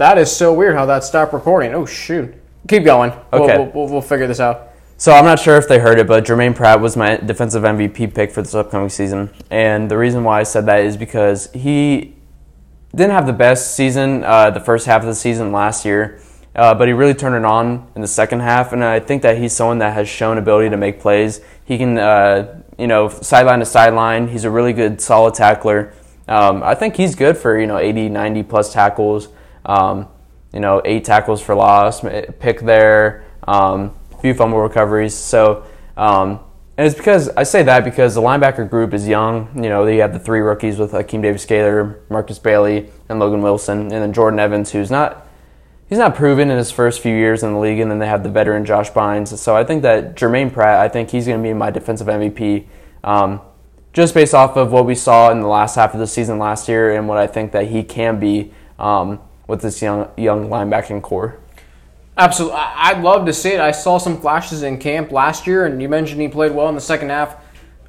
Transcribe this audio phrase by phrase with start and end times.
[0.00, 1.74] That is so weird how that stopped recording.
[1.74, 2.34] Oh shoot!
[2.68, 3.12] Keep going.
[3.34, 3.58] We'll- Okay.
[3.58, 4.68] We'll, we'll, we'll figure this out.
[4.96, 8.14] So I'm not sure if they heard it, but Germaine Pratt was my defensive MVP
[8.14, 9.28] pick for this upcoming season.
[9.50, 12.14] And the reason why I said that is because he
[12.94, 16.18] didn't have the best season uh, the first half of the season last year,
[16.56, 18.72] uh, but he really turned it on in the second half.
[18.72, 21.42] And I think that he's someone that has shown ability to make plays.
[21.66, 24.28] He can, uh, you know, sideline to sideline.
[24.28, 25.92] He's a really good, solid tackler.
[26.26, 29.28] Um, I think he's good for you know 80, 90 plus tackles.
[29.64, 30.08] Um,
[30.52, 32.00] you know, eight tackles for loss,
[32.40, 35.14] pick there, um, few fumble recoveries.
[35.14, 35.64] So,
[35.96, 36.40] um,
[36.76, 39.50] and it's because I say that because the linebacker group is young.
[39.54, 43.42] You know, they have the three rookies with Akeem Davis Gaylor, Markus Bailey, and Logan
[43.42, 45.26] Wilson, and then Jordan Evans, who's not
[45.90, 48.22] he's not proven in his first few years in the league, and then they have
[48.22, 49.36] the veteran Josh Bynes.
[49.36, 52.66] So I think that Germaine Pratt, I think he's going to be my defensive MVP,
[53.04, 53.40] um,
[53.92, 56.68] just based off of what we saw in the last half of the season last
[56.68, 59.20] year, and what I think that he can be um,
[59.50, 61.38] with this young young linebacking corps.
[62.16, 62.58] Absolutely.
[62.58, 63.60] I'd love to see it.
[63.60, 66.74] I saw some flashes in camp last year, and you mentioned he played well in
[66.74, 67.36] the second half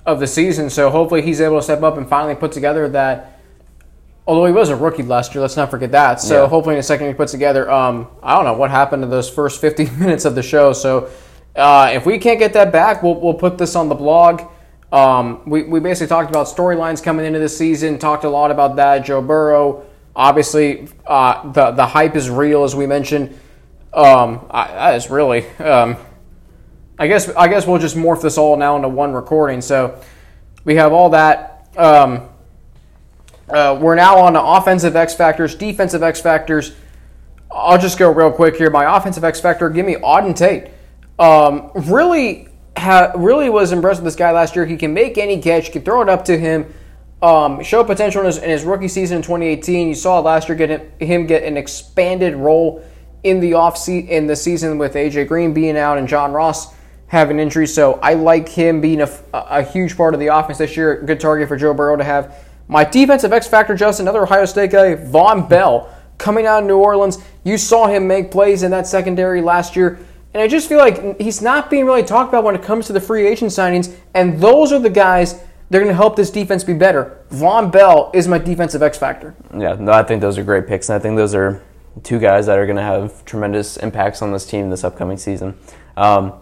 [0.05, 0.69] of the season.
[0.69, 3.39] So hopefully he's able to step up and finally put together that.
[4.27, 6.21] Although he was a rookie last year, let's not forget that.
[6.21, 6.47] So Yeah.
[6.49, 7.69] hopefully in a second he puts together.
[7.69, 10.73] Um, I don't know what happened to those first 50 minutes of the show.
[10.73, 11.09] So
[11.55, 14.43] uh, if we can't get that back, we'll, we'll put this on the blog.
[14.93, 18.75] Um, we, we basically talked about storylines coming into the season, talked a lot about
[18.77, 18.99] that.
[19.05, 23.37] Joe Burrow, obviously, uh, the, the hype is real, as we mentioned.
[23.93, 25.47] Um, I, is really.
[25.57, 25.97] Um,
[26.97, 29.61] I guess I guess we'll just morph this all now into one recording.
[29.61, 29.99] So
[30.63, 31.67] we have all that.
[31.75, 32.29] Um,
[33.49, 36.73] uh, we're now on to offensive X factors, defensive X factors.
[37.51, 38.69] I'll just go real quick here.
[38.69, 40.71] My offensive X factor, give me Auden Tate.
[41.19, 44.65] Um, really, ha- really was impressed with this guy last year.
[44.65, 46.73] He can make any catch, can throw it up to him.
[47.21, 49.89] Um, show potential in his, in his rookie season in 2018.
[49.89, 52.83] You saw last year get him, get an expanded role
[53.23, 56.73] in the off se- in the season with AJ Green being out and John Ross
[57.07, 57.67] having injury.
[57.67, 61.01] So I like him being a, a huge part of the offense this year.
[61.05, 62.47] Good target for Joe Burrow to have.
[62.67, 66.77] My defensive X factor, just another Ohio State guy, Vonn Bell, coming out of New
[66.77, 67.17] Orleans.
[67.43, 69.99] You saw him make plays in that secondary last year.
[70.33, 72.93] And I just feel like he's not being really talked about when it comes to
[72.93, 73.93] the free agent signings.
[74.13, 77.17] And those are the guys that are going to help this defense be better.
[77.31, 79.33] Vonn Bell is my defensive X factor.
[79.57, 81.63] Yeah, no, I think those are great picks, and I think those are
[82.03, 85.57] two guys that are going to have tremendous impacts on this team this upcoming season.
[85.95, 86.33] Um,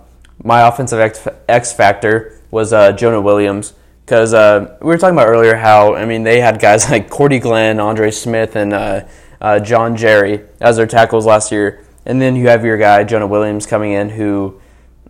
[0.44, 5.28] my offensive X, X factor was uh, Jonah Williams because uh, we were talking about
[5.28, 9.06] earlier how I mean they had guys like Cordy Glenn, Andre Smith, and uh,
[9.40, 13.28] uh, John Jerry as their tackles last year, and then you have your guy Jonah
[13.28, 14.60] Williams coming in who.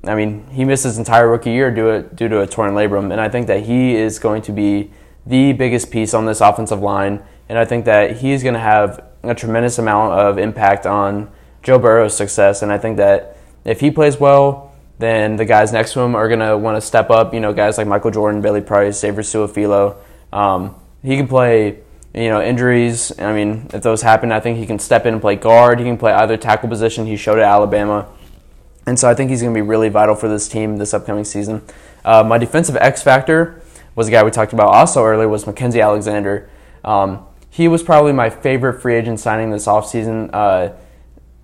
[0.04, 3.12] I mean, he missed his entire rookie year due, to, due to a torn labrum,
[3.12, 4.92] and I think that he is going to be
[5.26, 9.04] the biggest piece on this offensive line, and I think that he's going to have
[9.24, 11.30] a tremendous amount of impact on
[11.62, 15.94] Joe Burrow's success, and I think that if he plays well, then the guys next
[15.94, 17.34] to him are going to want to step up.
[17.34, 19.96] You know, guys like Michael Jordan, Billy Price, Xavier Su'a-Filo.
[20.32, 21.80] Um, he can play.
[22.12, 23.18] You know, injuries.
[23.20, 25.78] I mean, if those happen, I think he can step in and play guard.
[25.78, 27.06] He can play either tackle position.
[27.06, 28.08] He showed at Alabama.
[28.90, 31.24] And so I think he's going to be really vital for this team this upcoming
[31.24, 31.62] season.
[32.04, 33.62] Uh, my defensive X factor
[33.94, 36.50] was a guy we talked about also earlier was Mackensie Alexander.
[36.84, 40.32] Um, he was probably my favorite free agent signing this offseason.
[40.34, 40.72] Uh,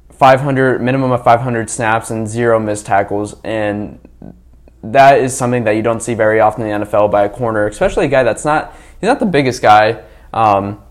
[0.09, 3.99] 500 minimum of 500 snaps and zero missed tackles, and
[4.81, 7.67] that is something that you don't see very often in the NFL by a corner,
[7.67, 10.03] especially a guy that's not he's not the biggest guy.
[10.33, 10.81] Um,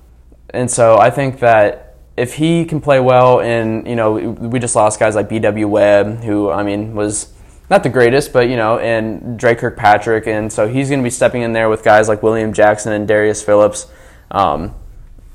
[0.50, 1.83] and so I think that
[2.16, 5.66] if he can play well, and you know, we just lost guys like B.W.
[5.66, 7.32] Webb, who I mean was
[7.70, 11.10] not the greatest, but you know, and Dre Kirkpatrick, and so he's going to be
[11.10, 13.88] stepping in there with guys like William Jackson and Darius Phillips.
[14.30, 14.74] Um,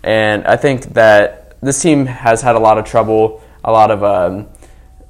[0.03, 4.03] and I think that this team has had a lot of trouble, a lot of
[4.03, 4.47] um,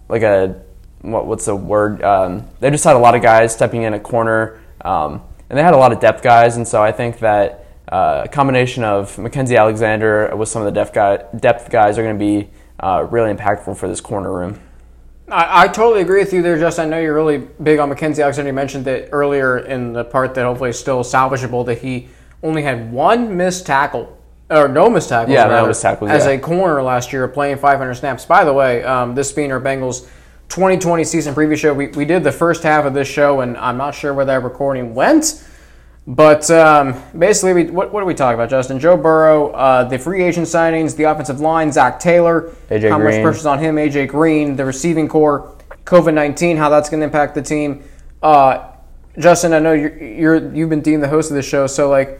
[0.07, 0.61] like a
[1.01, 2.03] what, what's the word?
[2.03, 5.63] Um, they just had a lot of guys stepping in a corner, um, and they
[5.63, 7.58] had a lot of depth guys, and so I think that
[7.89, 12.03] uh, a combination of Mackensie Alexander with some of the depth, guy, depth guys are
[12.03, 12.49] going to be
[12.79, 14.59] uh, really impactful for this corner room.
[15.27, 16.85] I, I totally agree with you there, Justin.
[16.85, 18.49] I know you're really big on Mackensie Alexander.
[18.49, 22.09] You mentioned that earlier in the part that hopefully is still salvageable that he
[22.43, 24.17] only had one missed tackle
[24.49, 26.31] or no missed tackles, Yeah, no missed tackles, as yeah.
[26.31, 28.25] a corner last year, playing 500 snaps.
[28.25, 30.07] By the way, um, this being our Bengals
[30.49, 33.77] 2020 season preview show, we, we did the first half of this show, and I'm
[33.77, 35.43] not sure where that recording went.
[36.09, 38.79] But um, basically, we, what, what are we talking about, Justin?
[38.79, 43.11] Joe Burrow, uh, the free agent signings, the offensive line, Zac Taylor, AJ how much
[43.11, 43.21] Green.
[43.21, 47.35] pressure's on him, AJ Green, the receiving corps, COVID 19, how that's going to impact
[47.35, 47.83] the team.
[48.23, 48.71] Uh,
[49.19, 52.19] Justin, I know you're, you're you've been being the host of this show, so like,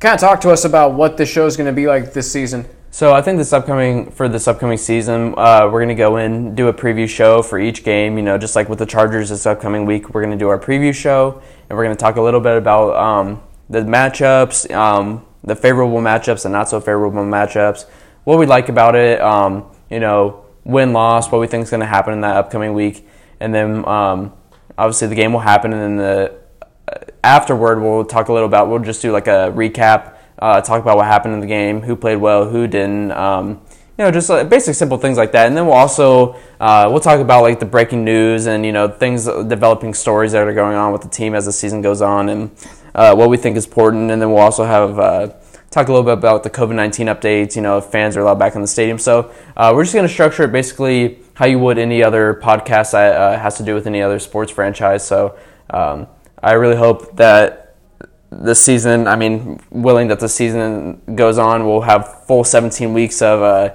[0.00, 2.30] kind of talk to us about what the show is going to be like this
[2.30, 2.66] season.
[2.90, 6.68] So I think this upcoming for this upcoming season, uh, we're gonna go in do
[6.68, 8.16] a preview show for each game.
[8.16, 10.94] You know, just like with the Chargers this upcoming week, we're gonna do our preview
[10.94, 15.98] show, and we're gonna talk a little bit about um, the matchups, um, the favorable
[15.98, 17.86] matchups and not so favorable matchups,
[18.24, 19.20] what we like about it.
[19.20, 23.06] Um, you know, win loss, what we think is gonna happen in that upcoming week,
[23.40, 24.32] and then um,
[24.76, 26.34] obviously the game will happen, and then the
[26.90, 28.68] uh, afterward we'll talk a little about.
[28.68, 31.96] We'll just do like a recap uh, talk about what happened in the game, who
[31.96, 33.12] played well, who didn't.
[33.98, 35.48] You know, just like basic, simple things like that.
[35.48, 38.86] And then we'll also uh, we'll talk about like the breaking news and you know
[38.86, 42.28] things, developing stories that are going on with the team as the season goes on,
[42.28, 42.50] and
[42.94, 44.12] uh, what we think is important.
[44.12, 45.34] And then we'll also have uh,
[45.72, 47.56] talk a little bit about the COVID nineteen updates.
[47.56, 48.98] You know, if fans are allowed back in the stadium.
[48.98, 52.92] So uh, we're just going to structure it basically how you would any other podcast
[52.92, 55.04] that uh, has to do with any other sports franchise.
[55.04, 55.36] So
[55.70, 56.06] um,
[56.40, 57.76] I really hope that
[58.30, 63.22] this season, I mean, willing that the season goes on, we'll have full 17 weeks
[63.22, 63.74] of uh,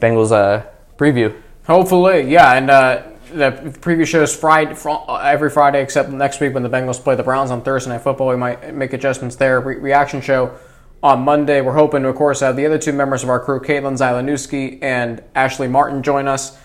[0.00, 0.64] Bengals uh,
[0.96, 1.34] preview.
[1.66, 2.54] Hopefully, yeah.
[2.54, 3.02] And uh,
[3.32, 4.74] the preview shows Friday
[5.08, 8.28] every Friday except next week when the Bengals play the Browns on Thursday Night Football.
[8.28, 9.60] We might make adjustments there.
[9.60, 10.56] Re- reaction show
[11.02, 11.60] on Monday.
[11.60, 14.78] We're hoping to, of course, have the other two members of our crew, Caitlin Zylanewski
[14.82, 16.58] and Ashley Martin, join us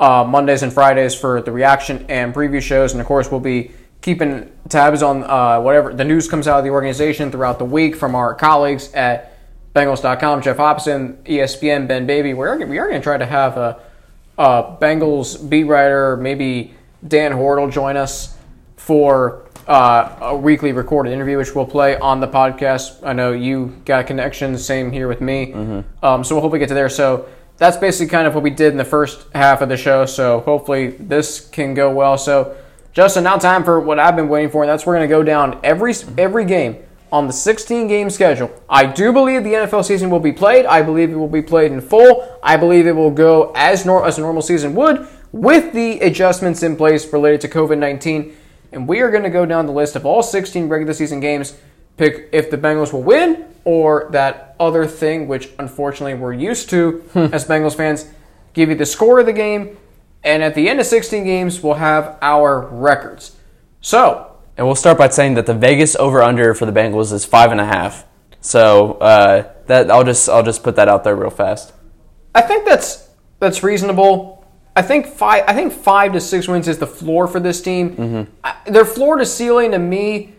[0.00, 2.92] uh, Mondays and Fridays for the reaction and preview shows.
[2.92, 6.64] And of course, we'll be keeping tabs on uh, whatever the news comes out of
[6.64, 9.37] the organization throughout the week from our colleagues at
[9.78, 12.34] Bengals.com, Geoff Hobson, ESPN, Ben Baby.
[12.34, 13.80] We're, we are going to try to have a,
[14.36, 16.74] a, Bengals beat writer, maybe
[17.06, 18.36] Dan will join us
[18.76, 23.06] for uh, a weekly recorded interview, which we'll play on the podcast.
[23.06, 25.52] I know you got connections, same here with me.
[25.52, 26.04] Mm-hmm.
[26.04, 26.88] Um, so we'll hopefully get to there.
[26.88, 30.06] So that's basically kind of what we did in the first half of the show.
[30.06, 32.18] So hopefully this can go well.
[32.18, 32.56] So
[32.92, 35.22] Justin, now time for what I've been waiting for, and that's we're going to go
[35.22, 36.78] down every every game
[37.10, 38.50] on the 16 game schedule.
[38.68, 40.66] I do believe the NFL season will be played.
[40.66, 42.38] I believe it will be played in full.
[42.42, 46.62] I believe it will go as nor- as a normal season would with the adjustments
[46.62, 48.36] in place related to COVID 19.
[48.72, 51.56] And we are going to go down the list of all 16 regular season games,
[51.96, 56.98] pick if the Bengals will win or that other thing, which unfortunately we're used to
[57.12, 57.32] hmm.
[57.32, 58.10] as Bengals fans,
[58.52, 59.76] give you the score of the game
[60.24, 63.36] and at the end of 16 games, we'll have our records.
[63.80, 64.27] So,
[64.58, 67.52] and we'll start by saying that the Vegas over under for the Bengals is five
[67.52, 68.04] and a half.
[68.40, 71.72] So uh, that I'll just I'll just put that out there real fast.
[72.34, 73.08] I think that's
[73.38, 74.44] that's reasonable.
[74.74, 77.96] I think five I think five to six wins is the floor for this team.
[77.96, 78.32] Mm-hmm.
[78.42, 80.34] I, their floor to ceiling to me.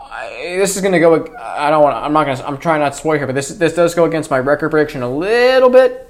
[0.00, 1.34] I, this is going to go.
[1.38, 1.96] I don't want.
[1.96, 2.46] I'm not going to.
[2.46, 5.02] I'm trying not to swear here, but this this does go against my record prediction
[5.02, 6.08] a little bit.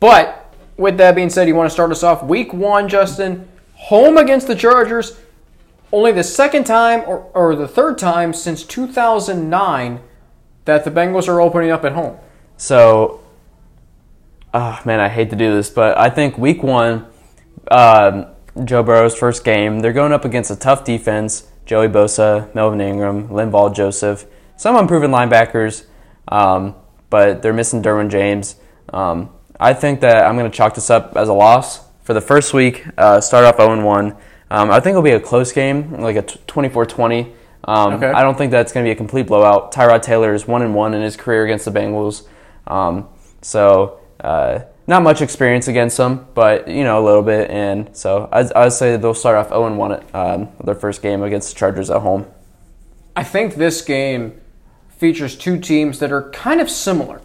[0.00, 4.18] But with that being said, you want to start us off week one, Justin, home
[4.18, 5.16] against the Chargers.
[5.94, 10.00] Only the second time or, or the third time since 2009
[10.64, 12.18] that the Bengals are opening up at home.
[12.56, 13.22] So,
[14.52, 17.06] oh, man, I hate to do this, but I think week one,
[17.70, 18.26] um,
[18.64, 21.46] Joe Burrow's first game, they're going up against a tough defense.
[21.64, 24.26] Joey Bosa, Melvin Ingram, Linval Joseph,
[24.56, 25.84] some unproven linebackers,
[26.26, 26.74] um,
[27.08, 28.56] but they're missing Derwin James.
[28.92, 29.30] Um,
[29.60, 32.52] I think that I'm going to chalk this up as a loss for the first
[32.52, 32.84] week.
[32.98, 34.16] Uh, start off 0 1.
[34.50, 37.32] Um, I think it'll be a close game, like a 24 20.
[37.66, 38.10] Um, okay.
[38.10, 39.72] I don't think that's going to be a complete blowout.
[39.72, 42.26] Tyrod Taylor is 1 and 1 in his career against the Bengals.
[42.66, 43.08] Um,
[43.40, 47.50] so, uh, not much experience against them, but, you know, a little bit.
[47.50, 51.00] And so I'd, I'd say they'll start off 0 and 1 at um, their first
[51.00, 52.26] game against the Chargers at home.
[53.16, 54.40] I think this game
[54.90, 57.20] features two teams that are kind of similar.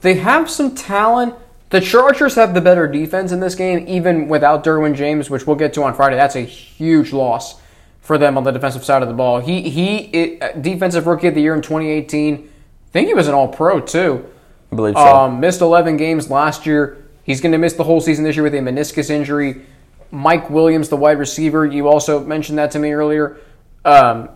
[0.00, 1.34] They have some talent
[1.72, 5.56] the Chargers have the better defense in this game, even without Derwin James, which we'll
[5.56, 6.16] get to on Friday.
[6.16, 7.58] That's a huge loss
[8.02, 9.40] for them on the defensive side of the ball.
[9.40, 12.34] He he, it, uh, defensive rookie of the year in 2018.
[12.34, 14.28] I think he was an All Pro too.
[14.70, 15.00] I believe so.
[15.00, 17.06] Um, missed 11 games last year.
[17.24, 19.62] He's going to miss the whole season this year with a meniscus injury.
[20.10, 23.38] Mike Williams, the wide receiver, you also mentioned that to me earlier.
[23.86, 24.28] Um,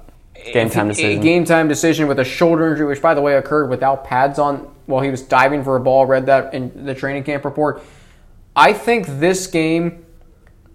[0.52, 1.22] game time decision.
[1.22, 4.68] Game time decision with a shoulder injury, which by the way occurred without pads on
[4.86, 6.06] while he was diving for a ball.
[6.06, 7.82] Read that in the training camp report.
[8.54, 10.04] I think this game,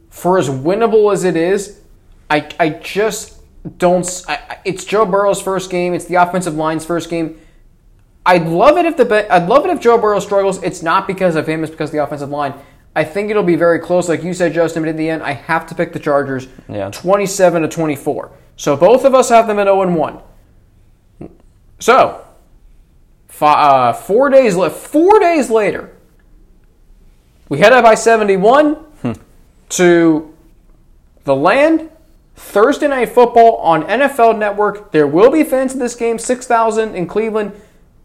[0.10, 1.82] for as winnable as it is,
[2.30, 3.42] I I just
[3.78, 4.24] don't.
[4.28, 5.94] I, it's Joe Burrow's first game.
[5.94, 7.40] It's the offensive line's first game.
[8.26, 10.62] I'd love it if the I'd love it if Joe Burrow struggles.
[10.62, 11.64] It's not because of him.
[11.64, 12.54] It's because of the offensive line.
[12.96, 14.84] I think it'll be very close, like you said, Justin.
[14.84, 16.90] But in the end, I have to pick the Chargers, yeah.
[16.92, 18.32] twenty-seven to twenty-four.
[18.62, 20.20] So both of us have them at 0 and 1.
[21.80, 22.24] So
[23.42, 25.98] uh, four days le- four days later,
[27.50, 29.14] we head up seventy one hmm.
[29.70, 30.32] to
[31.24, 31.90] the land.
[32.36, 34.92] Thursday night football on NFL Network.
[34.92, 36.20] There will be fans in this game.
[36.20, 37.60] Six thousand in Cleveland.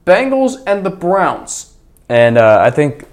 [0.07, 1.75] Bengals and the Browns.
[2.09, 3.05] And uh, I think,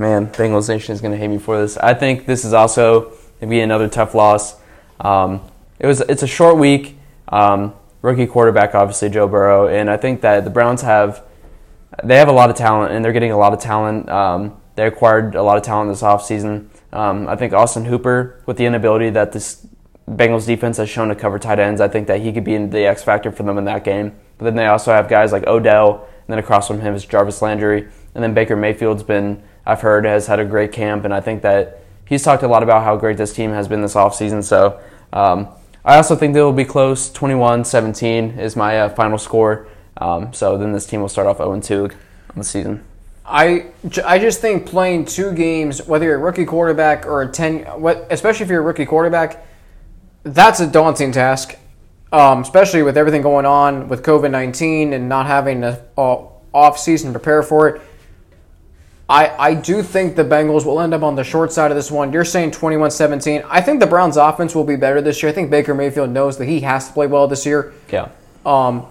[0.00, 1.76] man, Bengals Nation is going to hate me for this.
[1.76, 4.56] I think this is also going to be another tough loss.
[4.98, 5.42] Um,
[5.78, 6.98] it was it's a short week.
[7.28, 11.24] Um, rookie quarterback, obviously Joe Burrow, and I think that the Browns have
[12.04, 14.08] they have a lot of talent, and they're getting a lot of talent.
[14.08, 16.68] Um, they acquired a lot of talent this offseason.
[16.92, 19.66] Um, I think Austin Hooper, with the inability that this
[20.08, 22.86] Bengals defense has shown to cover tight ends, I think that he could be the
[22.86, 24.14] X factor for them in that game.
[24.38, 27.42] But then they also have guys like Odell, and then across from him is Jarvis
[27.42, 31.20] Landry, and then Baker Mayfield's been, I've heard, has had a great camp, and I
[31.20, 34.44] think that he's talked a lot about how great this team has been this offseason.
[34.44, 34.80] So
[35.12, 35.48] um,
[35.86, 37.10] I also think they will be close.
[37.10, 39.68] 21-17 is my uh, final score.
[39.98, 41.96] Um, so then this team will start off 0-2 on
[42.34, 42.84] the season.
[43.24, 43.66] I,
[44.04, 48.08] I just think playing two games, whether you're a rookie quarterback or a 10, what,
[48.10, 49.46] especially if you're a rookie quarterback,
[50.24, 51.56] that's a daunting task,
[52.12, 57.12] um, especially with everything going on with COVID 19 and not having an off season
[57.12, 57.82] to prepare for it.
[59.08, 61.90] I, I do think the Bengals will end up on the short side of this
[61.90, 62.12] one.
[62.12, 63.44] You're saying 21 17.
[63.48, 65.30] I think the Browns' offense will be better this year.
[65.30, 67.72] I think Baker Mayfield knows that he has to play well this year.
[67.90, 68.08] Yeah.
[68.44, 68.86] Um,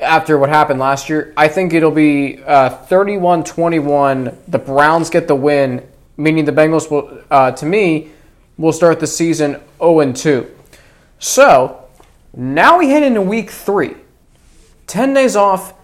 [0.00, 4.38] after what happened last year, I think it'll be uh, 31 uh, 21.
[4.48, 8.10] The Browns get the win, meaning the Bengals will, uh, to me,
[8.56, 10.50] will start the season 0 2.
[11.18, 11.88] So
[12.34, 13.96] now we head into week three.
[14.86, 15.74] 10 days off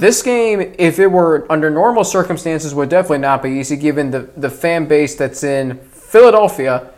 [0.00, 4.30] this game, if it were under normal circumstances, would definitely not be easy given the,
[4.36, 6.90] the fan base that's in Philadelphia.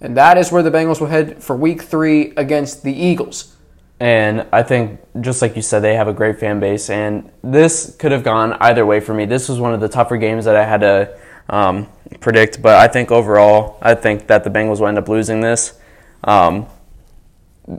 [0.00, 3.56] And that is where the Bengals will head for week three against the Eagles.
[4.00, 6.90] And I think, just like you said, they have a great fan base.
[6.90, 9.26] And this could have gone either way for me.
[9.26, 11.18] This was one of the tougher games that I had to
[11.48, 12.60] um, predict.
[12.60, 15.78] But I think overall, I think that the Bengals will end up losing this.
[16.24, 16.66] Um,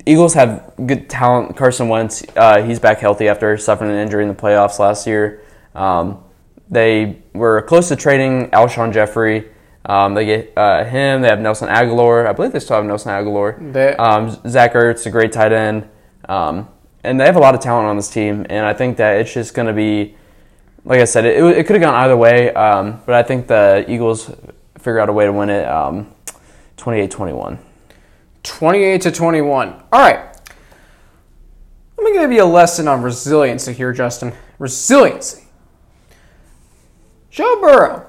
[0.05, 1.57] Eagles have good talent.
[1.57, 5.41] Carson Wentz, uh, he's back healthy after suffering an injury in the playoffs last year.
[5.75, 6.23] Um,
[6.69, 9.49] they were close to trading Alshon Jeffery.
[9.85, 11.21] Um, they get uh, him.
[11.21, 12.25] They have Nelson Agholor.
[12.25, 13.73] I believe they still have Nelson Agholor.
[13.99, 15.89] Um, Zach Ertz, a great tight end.
[16.29, 16.69] Um,
[17.03, 18.45] and they have a lot of talent on this team.
[18.49, 20.15] And I think that it's just going to be,
[20.85, 22.53] like I said, it, it could have gone either way.
[22.53, 24.31] Um, but I think the Eagles
[24.77, 26.13] figure out a way to win it um,
[28.43, 29.69] 28 to 21.
[29.91, 30.33] All right.
[31.97, 34.33] Let me give you a lesson on resiliency here, Justin.
[34.59, 35.45] Resiliency.
[37.29, 38.05] Joe Burrow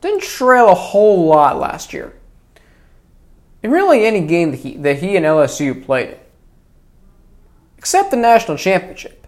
[0.00, 2.14] didn't trail a whole lot last year.
[3.62, 6.18] In really any game that he, that he and LSU played
[7.78, 9.26] except the national championship.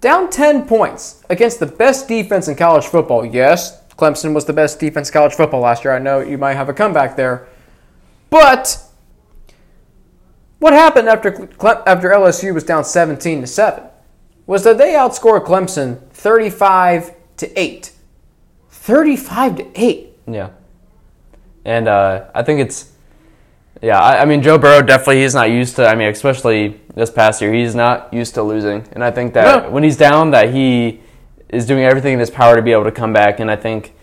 [0.00, 3.24] Down 10 points against the best defense in college football.
[3.24, 5.94] Yes, Clemson was the best defense in college football last year.
[5.94, 7.48] I know you might have a comeback there.
[8.30, 8.82] But
[10.60, 11.48] what happened after
[11.86, 13.84] after LSU was down 17 to 7
[14.46, 17.92] was that they outscored Clemson 35 to 8.
[18.68, 20.18] 35 to 8.
[20.26, 20.50] Yeah.
[21.64, 22.92] And uh, I think it's
[23.82, 27.10] yeah, I, I, mean Joe Burrow definitely he's not used to I mean especially this
[27.10, 28.86] past year he's not used to losing.
[28.92, 31.00] And I think that when he's down that he
[31.48, 33.94] is doing everything in his power to be able to come back and I think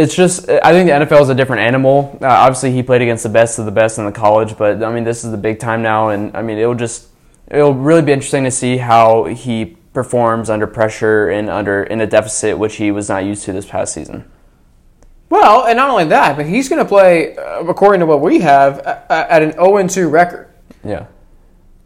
[0.00, 2.18] it's just I think the NFL is a different animal.
[2.20, 4.92] Uh, obviously, he played against the best of the best in the college, but I
[4.92, 7.08] mean this is the big time now, and I mean it'll just
[7.48, 12.06] it'll really be interesting to see how he performs under pressure and under in a
[12.06, 14.30] deficit, which he was not used to this past season.
[15.28, 18.40] Well, and not only that, but he's going to play, uh, according to what we
[18.40, 20.48] have, at an 0 2 record.
[20.82, 21.06] Yeah.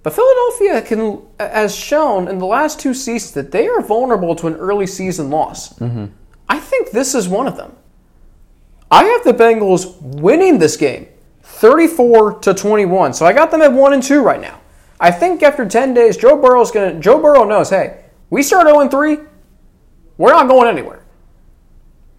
[0.02, 4.46] But Philadelphia can, has shown in the last two seasons that they are vulnerable to
[4.46, 5.78] an early season loss.
[5.78, 6.06] Mm-hmm.
[6.48, 7.74] I think this is one of them.
[8.90, 11.08] I have the Bengals winning this game
[11.42, 13.14] 34 to 21.
[13.14, 14.60] So I got them at 1 and 2 right now.
[15.00, 18.66] I think after 10 days Joe Burrow's going to Joe Burrow knows, "Hey, we start
[18.66, 19.18] 0 and 3,
[20.18, 21.00] we're not going anywhere."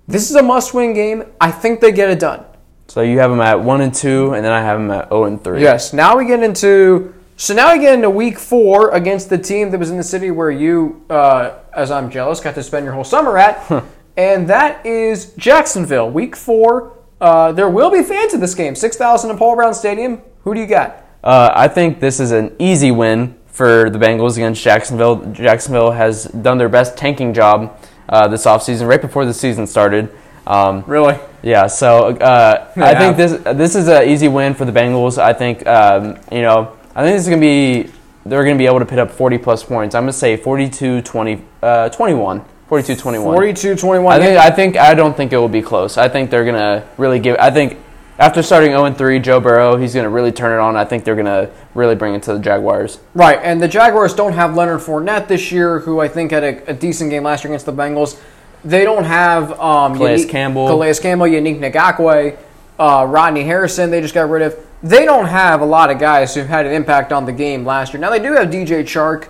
[0.08, 1.24] This is a must-win game.
[1.42, 2.46] I think they get it done.
[2.88, 5.24] So you have them at 1 and 2 and then I have them at 0
[5.26, 5.62] and 3.
[5.62, 5.94] Yes.
[5.94, 9.80] Now we get into so now we get into week 4 against the team that
[9.80, 13.04] was in the city where you uh, as I'm jealous got to spend your whole
[13.04, 13.84] summer at
[14.18, 16.94] and that is Jacksonville, Week Four.
[17.20, 18.76] Uh, there will be fans at this game.
[18.76, 20.22] Six thousand in Paul Brown Stadium.
[20.44, 21.04] Who do you got?
[21.24, 25.26] Uh, I think this is an easy win for the Bengals against Jacksonville.
[25.32, 27.80] Jacksonville has done their best tanking job
[28.10, 30.14] uh, this offseason, right before the season started.
[30.46, 31.18] Um, really?
[31.42, 31.68] Yeah.
[31.68, 35.18] So uh, I think this this is an easy win for the Bengals.
[35.18, 37.92] I think um, you know I think this is gonna be
[38.26, 39.96] they're gonna be able to put up 40 plus points.
[39.96, 42.46] I'm gonna say 42 20, uh, 21.
[42.70, 43.36] 42-21.
[43.36, 44.10] 42-21.
[44.12, 45.98] I think I think I don't think it will be close.
[45.98, 47.38] I think they're gonna really give.
[47.40, 47.78] I think
[48.18, 50.76] after starting 0-3, Joe Burrow, he's gonna really turn it on.
[50.76, 53.00] I think they're gonna really bring it to the Jaguars.
[53.14, 56.72] Right, and the Jaguars don't have Leonard Fournette this year, who I think had a,
[56.72, 58.20] a decent game last year against the Bengals.
[58.64, 60.68] They don't have um, Calais Campbell.
[60.68, 62.36] Calais Campbell, Yannick Ngakoue,
[62.80, 63.92] uh, Rodney Harrison.
[63.92, 64.58] They just got rid of.
[64.82, 67.94] They don't have a lot of guys who've had an impact on the game last
[67.94, 68.02] year.
[68.02, 69.30] Now they do have DJ Chark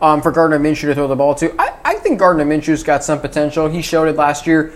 [0.00, 1.54] um, for Gardner Minshew to throw the ball to.
[1.60, 3.68] I, I think Gardner Minshew's got some potential.
[3.68, 4.72] He showed it last year.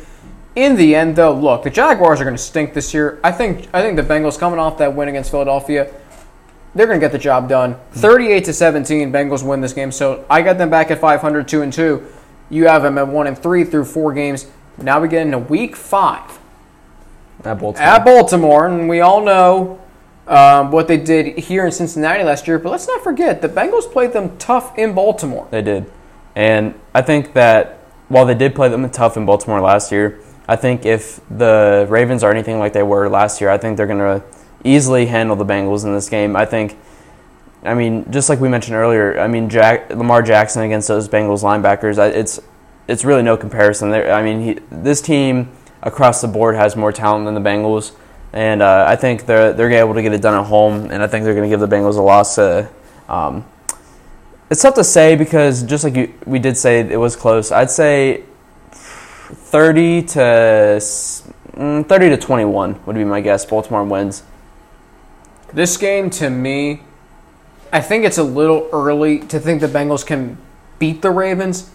[0.57, 3.21] In the end, though, look, the Jaguars are going to stink this year.
[3.23, 5.93] I think I think the Bengals coming off that win against Philadelphia,
[6.75, 7.77] they're going to get the job done.
[7.93, 9.93] 38 to 17, Bengals win this game.
[9.93, 12.05] So I got them back at 500, 2 and 2.
[12.51, 14.47] You have them at 1 and 3 through 4 games.
[14.79, 16.39] Now we get into week 5
[17.45, 17.77] At Baltimore.
[17.89, 19.80] at Baltimore, and we all know
[20.31, 22.59] um, what they did here in Cincinnati last year.
[22.59, 25.49] But let's not forget the Bengals played them tough in Baltimore.
[25.51, 25.91] They did.
[26.35, 30.57] And I think that while they did play them tough in Baltimore last year, I
[30.57, 33.99] think if the Ravens are anything like they were last year, I think they're going
[33.99, 34.25] to
[34.65, 36.37] easily handle the Bengals in this game.
[36.37, 36.77] I think,
[37.65, 41.43] I mean, just like we mentioned earlier, I mean, Jack, Lamar Jackson against those Bengals
[41.43, 42.41] linebackers, it's
[42.89, 43.91] it's really no comparison.
[43.91, 45.51] There, I mean, he, this team
[45.83, 47.93] across the board has more talent than the Bengals,
[48.33, 51.07] and uh, I think they're they're able to get it done at home, and I
[51.07, 52.39] think they're going to give the Bengals a loss.
[52.39, 52.69] Uh,
[53.09, 53.45] um,
[54.51, 57.53] it's tough to say because just like you, we did say it was close.
[57.53, 58.25] I'd say
[58.73, 63.45] thirty to mm, thirty to twenty-one would be my guess.
[63.45, 64.23] Baltimore wins.
[65.53, 66.83] This game, to me,
[67.73, 70.39] I think it's a little early to think the Bengals can
[70.79, 71.71] beat the Ravens,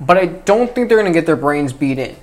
[0.00, 2.16] but I don't think they're going to get their brains beat in.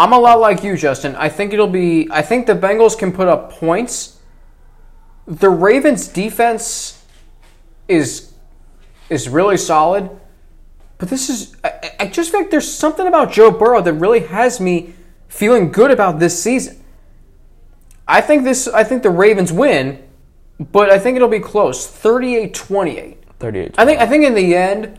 [0.00, 1.14] I'm a lot like you, Justin.
[1.16, 2.08] I think it'll be.
[2.10, 4.18] I think the Bengals can put up points.
[5.26, 7.04] The Ravens' defense
[7.86, 8.32] is
[9.10, 10.08] is really solid,
[10.96, 11.54] but this is.
[11.62, 14.94] I, I just feel like there's something about Joe Burrow that really has me
[15.28, 16.82] feeling good about this season.
[18.08, 18.68] I think this.
[18.68, 20.02] I think the Ravens win,
[20.58, 23.18] but I think it'll be close, 38-28.
[23.38, 23.74] Thirty-eight.
[23.76, 24.00] I think.
[24.00, 24.98] I think in the end,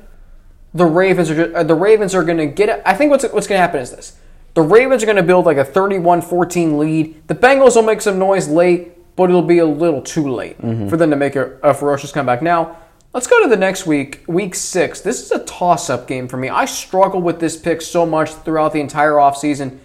[0.75, 2.83] the Ravens are ju- uh, the Ravens are going to get it.
[2.85, 4.17] I think what's what's going to happen is this:
[4.53, 7.27] the Ravens are going to build like a 31-14 lead.
[7.27, 10.57] The Bengals will make some noise late, but it'll be a little too late
[10.89, 12.41] for them to make a, a ferocious comeback.
[12.41, 12.77] Now,
[13.13, 15.01] let's go to the next week, week six.
[15.01, 16.49] This is a toss-up game for me.
[16.49, 19.77] I struggled with this pick so much throughout the entire offseason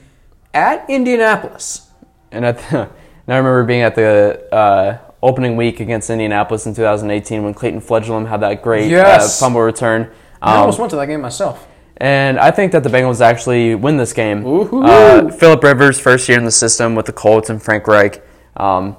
[0.54, 1.90] at Indianapolis.
[2.32, 2.78] And at the,
[3.26, 7.80] and I remember being at the uh, opening week against Indianapolis in 2018 when Clayton
[7.80, 9.40] Fejedelem had that great Yes.
[9.40, 10.10] uh, fumble return.
[10.42, 11.66] I Um, almost went to that game myself.
[11.98, 14.44] And I think that the Bengals actually win this game.
[14.46, 18.22] Uh, Philip Rivers, first year in the system with the Colts and Frank Reich.
[18.56, 18.96] Um,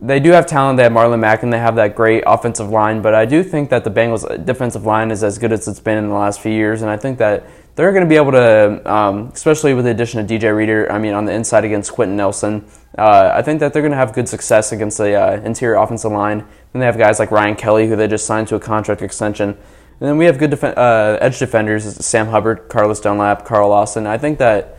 [0.00, 0.76] they do have talent.
[0.76, 3.02] They have Marlon Mack and they have that great offensive line.
[3.02, 5.98] But I do think that the Bengals' defensive line is as good as it's been
[5.98, 6.82] in the last few years.
[6.82, 10.20] And I think that they're going to be able to, um, especially with the addition
[10.20, 12.64] of DJ Reader, I mean, on the inside against Quenton Nelson,
[12.96, 16.12] uh, I think that they're going to have good success against the uh, interior offensive
[16.12, 16.46] line.
[16.72, 19.56] And they have guys like Ryan Kelly, who they just signed to a contract extension.
[20.00, 24.06] And then we have good defen uh, edge defenders, Sam Hubbard, Carlos Dunlap, Carl Lawson.
[24.06, 24.78] I think that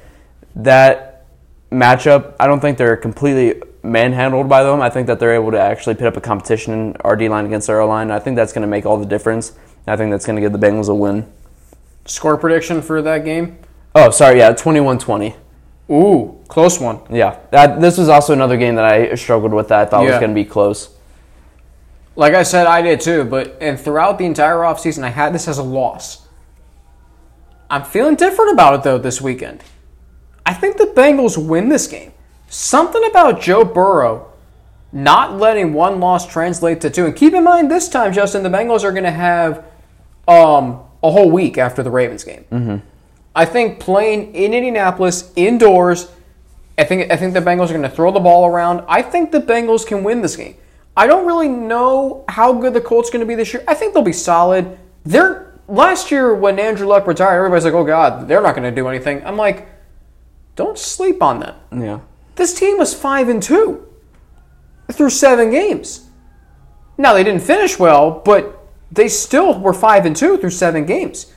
[0.55, 1.25] that
[1.71, 4.81] matchup, I don't think they're completely manhandled by them.
[4.81, 7.45] I think that they're able to actually put up a competition in our D line
[7.45, 8.11] against our O line.
[8.11, 9.53] I think that's going to make all the difference.
[9.87, 11.31] I think that's going to give the Bengals a win.
[12.05, 13.57] Score prediction for that game?
[13.95, 15.35] Oh, sorry, yeah, 21 20.
[15.91, 17.01] Ooh, close one.
[17.09, 20.19] Yeah, that, this was also another game that I struggled with that I thought was
[20.19, 20.95] going to be close.
[22.19, 25.47] Like I said, I did too, but and throughout the entire offseason, I had this
[25.47, 26.27] as a loss.
[27.69, 29.63] I'm feeling different about it though this weekend.
[30.45, 32.11] I think the Bengals win this game.
[32.49, 34.33] Something about Joe Burrow
[34.91, 37.05] not letting one loss translate to two.
[37.05, 39.59] And keep in mind this time, Justin, the Bengals are going to have
[40.27, 42.43] um, a whole week after the Ravens game.
[42.51, 42.85] Mm-hmm.
[43.33, 46.11] I think playing in Indianapolis indoors,
[46.77, 48.83] I think I think the Bengals are going to throw the ball around.
[48.89, 50.55] I think the Bengals can win this game.
[50.99, 53.63] I don't really know how good the Colts going to be this year.
[53.65, 54.77] I think they'll be solid.
[55.05, 58.75] They're last year when Andrew Luck retired, everybody's like, "Oh God, they're not going to
[58.75, 59.69] do anything." I'm like,
[60.57, 61.55] don't sleep on them.
[61.71, 61.99] Yeah.
[62.35, 63.87] This team was five and two
[64.91, 66.09] through seven games.
[66.97, 68.59] Now they didn't finish well, but
[68.91, 71.31] they still were five and two through seven games.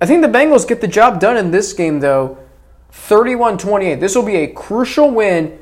[0.00, 2.38] I think the Bengals get the job done in this game though,
[2.92, 3.98] 31-28.
[3.98, 5.58] This will be a crucial win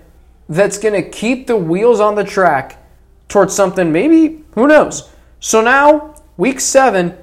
[0.47, 2.77] that's going to keep the wheels on the track
[3.31, 5.11] towards something maybe who knows.
[5.39, 7.17] So now, week 7,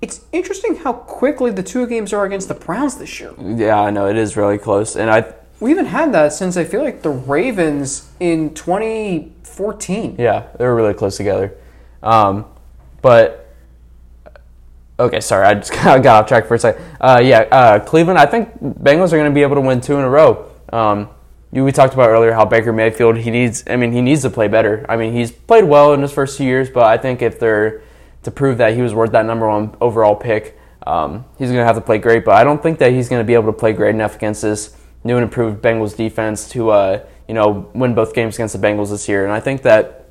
[0.00, 3.32] it's interesting how quickly the two games are against the Browns this year.
[3.38, 6.64] Yeah, I know it is really close, and I We haven't had that since I
[6.64, 10.16] feel like the Ravens in 2014.
[10.18, 11.54] Yeah, they were really close together.
[12.02, 12.46] Um,
[13.00, 13.54] but
[14.98, 16.84] okay, sorry, I just got off track for a second.
[17.00, 18.18] Uh, yeah, uh, Cleveland.
[18.18, 20.50] I think Bengals are going to be able to win two in a row.
[20.72, 21.10] Um,
[21.60, 23.62] we talked about earlier how Baker Mayfield he needs.
[23.68, 24.86] I mean, he needs to play better.
[24.88, 27.82] I mean, he's played well in his first two years, but I think if they're
[28.22, 31.64] to prove that he was worth that number one overall pick, um, he's going to
[31.64, 32.24] have to play great.
[32.24, 34.42] But I don't think that he's going to be able to play great enough against
[34.42, 38.66] this new and improved Bengals defense to uh, you know win both games against the
[38.66, 39.24] Bengals this year.
[39.24, 40.06] And I think that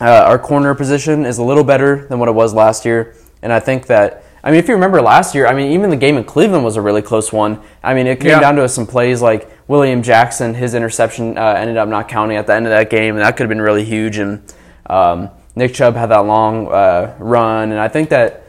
[0.00, 3.16] uh, our corner position is a little better than what it was last year.
[3.42, 5.96] And I think that I mean, if you remember last year, I mean, even the
[5.96, 7.60] game in Cleveland was a really close one.
[7.82, 8.40] I mean, it came yeah.
[8.40, 12.44] down to some plays like William Jackson, his interception uh, ended up not counting at
[12.44, 14.18] the end of that game, and that could have been really huge.
[14.18, 14.42] And
[14.86, 18.42] um, Nick Chubb had that long uh, run, and I think that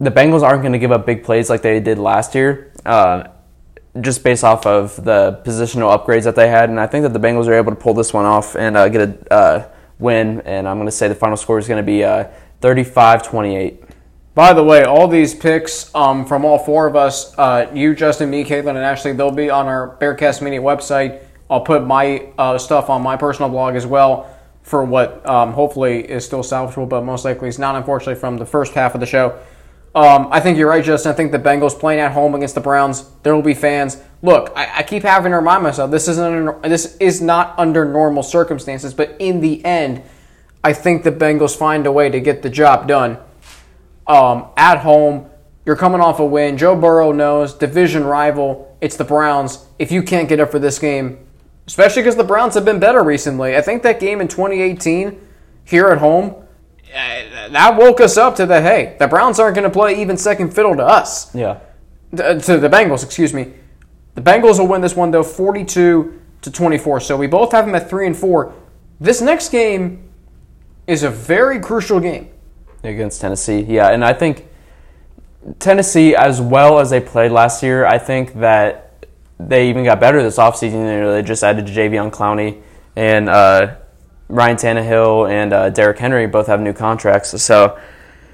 [0.00, 3.28] the Bengals aren't going to give up big plays like they did last year, uh,
[4.00, 6.70] just based off of the positional upgrades that they had.
[6.70, 8.88] And I think that the Bengals are able to pull this one off and uh,
[8.88, 9.68] get a uh,
[10.00, 10.40] win.
[10.40, 12.24] And I'm going to say the final score is going to be uh,
[12.62, 13.84] 35 28.
[14.38, 18.30] By the way, all these picks um, from all four of us, uh, you, Justin,
[18.30, 21.24] me, Caitlin, and Ashley, they'll be on our Bearcast Media website.
[21.50, 26.08] I'll put my uh, stuff on my personal blog as well for what um, hopefully
[26.08, 29.06] is still salvageable, but most likely is not, unfortunately, from the first half of the
[29.06, 29.36] show.
[29.92, 31.10] Um, I think you're right, Justin.
[31.10, 34.00] I think the Bengals playing at home against the Browns, there will be fans.
[34.22, 38.22] Look, I, I keep having to remind myself this isn't this is not under normal
[38.22, 40.00] circumstances, but in the end,
[40.62, 43.18] I think the Bengals find a way to get the job done
[44.08, 45.30] um, at home.
[45.64, 46.56] You're coming off a win.
[46.56, 48.76] Joe Burrow knows division rival.
[48.80, 49.66] It's the Browns.
[49.78, 51.26] If you can't get up for this game,
[51.66, 55.20] especially because the Browns have been better recently, I think that game in 2018
[55.64, 56.34] here at home
[56.94, 58.62] uh, that woke us up to that.
[58.62, 61.34] Hey, the Browns aren't going to play even second fiddle to us.
[61.34, 61.60] Yeah.
[62.16, 63.52] To, to the Bengals, excuse me.
[64.14, 67.00] The Bengals will win this one though, 42 to 24.
[67.00, 68.54] So we both have them at three and four.
[69.00, 70.08] This next game
[70.86, 72.30] is a very crucial game
[72.82, 73.60] against Tennessee.
[73.60, 74.46] Yeah, and I think
[75.58, 79.06] Tennessee, as well as they played last year, I think that
[79.38, 80.72] they even got better this offseason.
[80.72, 82.60] You know, they just added Jadeveon Clowney
[82.96, 83.76] and uh,
[84.28, 87.40] Ryan Tannehill and uh, Derrick Henry both have new contracts.
[87.42, 87.78] So,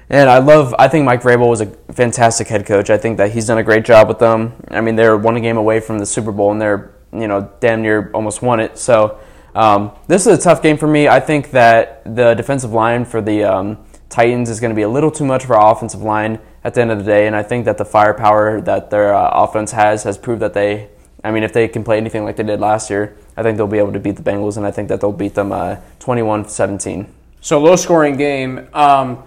[0.09, 0.73] and I love.
[0.77, 2.89] I think Mike Vrabel was a fantastic head coach.
[2.89, 4.53] I think that he's done a great job with them.
[4.69, 7.81] I mean, they're one game away from the Super Bowl, and they're you know damn
[7.81, 8.77] near almost won it.
[8.77, 9.19] So.
[9.55, 11.07] Um, this is a tough game for me.
[11.07, 13.77] I think that the defensive line for the um,
[14.15, 16.79] Titans is going to be a little too much for our offensive line at the
[16.79, 20.03] end of the day, and I think that the firepower that their uh, offense has
[20.03, 20.87] has proved that they.
[21.21, 23.67] I mean, if they can play anything like they did last year, I think they'll
[23.67, 27.07] be able to beat the Bengals, and I think that they'll beat them uh, 21-17.
[27.41, 28.69] So low scoring game.
[28.73, 29.21] Um,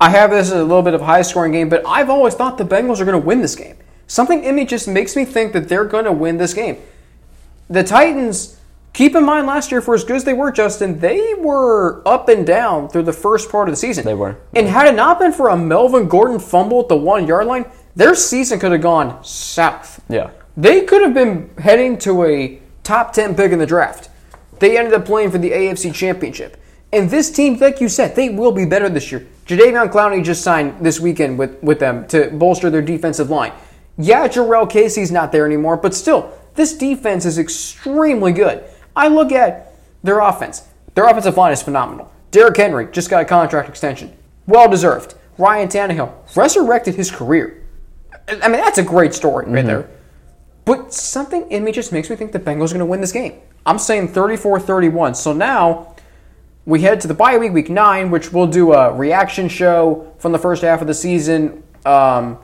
[0.00, 2.56] I have this as a little bit of high scoring game, but I've always thought
[2.56, 3.76] the Bengals are going to win this game.
[4.06, 6.78] Something in me just makes me think that they're going to win this game.
[7.68, 8.56] The Titans
[8.92, 12.28] Keep in mind, last year, for as good as they were, Justin, they were up
[12.28, 14.04] and down through the first part of the season.
[14.04, 14.36] They were.
[14.54, 17.66] And had it not been for a Melvin Gordon fumble at the one yard line,
[17.94, 20.02] their season could have gone south.
[20.08, 20.30] Yeah.
[20.56, 24.10] They could have been heading to a top 10 pick in the draft.
[24.58, 26.56] They ended up playing for the AFC Championship.
[26.92, 29.26] And this team, like you said, they will be better this year.
[29.46, 33.52] Jadeveon Clowney just signed this weekend with, with them to bolster their defensive line.
[33.96, 38.64] Yeah, Jurrell Casey's not there anymore, but still, this defense is extremely good.
[39.00, 40.68] I look at their offense.
[40.94, 42.12] Their offensive line is phenomenal.
[42.30, 44.14] Derrick Henry just got a contract extension.
[44.46, 45.14] Well deserved.
[45.38, 47.66] Ryan Tannehill resurrected his career.
[48.28, 49.66] I mean, that's a great story right mm-hmm.
[49.66, 49.90] there.
[50.66, 53.12] But something in me just makes me think the Bengals are going to win this
[53.12, 53.40] game.
[53.64, 55.14] I'm saying 34 31.
[55.14, 55.96] So now
[56.66, 60.32] we head to the bye week, week nine, which we'll do a reaction show from
[60.32, 61.62] the first half of the season.
[61.86, 62.38] Um,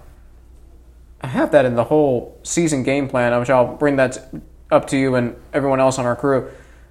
[1.21, 4.33] I have that in the whole season game plan, which I'll bring that
[4.71, 6.51] up to you and everyone else on our crew.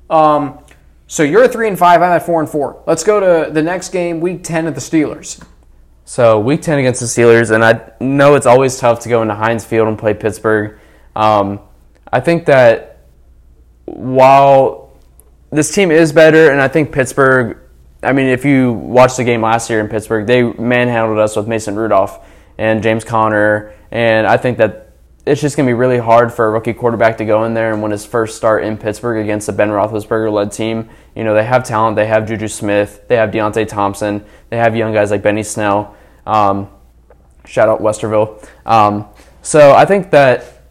[0.09, 0.59] Um,
[1.07, 2.01] so you're at three and five.
[2.01, 2.81] I'm at four and four.
[2.87, 5.43] Let's go to the next game, week ten of the Steelers.
[6.03, 9.35] So week ten against the Steelers, and I know it's always tough to go into
[9.35, 10.79] Heinz Field and play Pittsburgh.
[11.15, 11.59] Um,
[12.11, 12.99] I think that
[13.85, 14.97] while
[15.51, 17.57] this team is better, and I think Pittsburgh.
[18.03, 21.47] I mean, if you watched the game last year in Pittsburgh, they manhandled us with
[21.47, 22.23] Mason Rudolph
[22.57, 24.84] and James Conner, and I think that
[25.25, 27.73] it's just going to be really hard for a rookie quarterback to go in there
[27.73, 30.87] and win his first start in Pittsburgh against a Ben Roethlisberger led team.
[31.15, 31.95] You know, they have talent.
[31.95, 33.07] They have Juju Smith.
[33.07, 34.23] They have Deonte Thompson.
[34.49, 35.95] They have young guys like Benny Snell.
[36.27, 36.69] Um,
[37.45, 38.47] shout out Westerville.
[38.67, 39.07] Um,
[39.41, 40.63] so I think that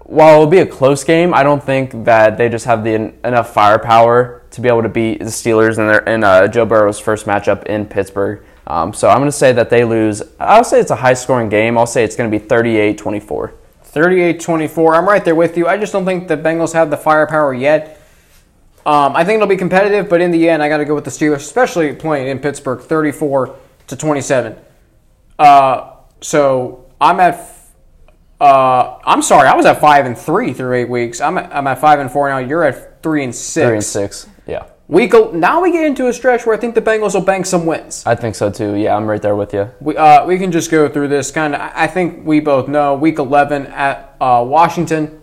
[0.00, 2.94] while it'll be a close game, I don't think that they just have the
[3.26, 6.98] enough firepower to be able to beat the Steelers in, their, in uh, Joe Burrow's
[6.98, 8.42] first matchup in Pittsburgh.
[8.66, 10.22] Um, so I'm going to say that they lose.
[10.38, 11.78] I'll say it's a high scoring game.
[11.78, 13.54] I'll say it's going to be 38 24.
[13.98, 14.94] 38 24.
[14.94, 15.66] I'm right there with you.
[15.66, 18.00] I just don't think the Bengals have the firepower yet.
[18.86, 21.04] Um, I think it'll be competitive, but in the end, I got to go with
[21.04, 23.56] the Steelers, especially playing in Pittsburgh, 34
[23.88, 24.56] to 27.
[25.36, 27.56] Uh, so I'm at.
[28.40, 31.20] Uh, I'm sorry, I was at five and three through eight weeks.
[31.20, 32.38] I'm at, I'm at five and four now.
[32.38, 33.66] You're at three and six.
[33.66, 34.28] Three and six.
[34.46, 34.66] Yeah.
[34.88, 37.66] Week now we get into a stretch where I think the Bengals will bank some
[37.66, 38.02] wins.
[38.06, 38.74] I think so too.
[38.74, 39.70] Yeah, I'm right there with you.
[39.80, 41.60] We uh, we can just go through this kind of.
[41.60, 45.20] I think we both know Week 11 at uh, Washington.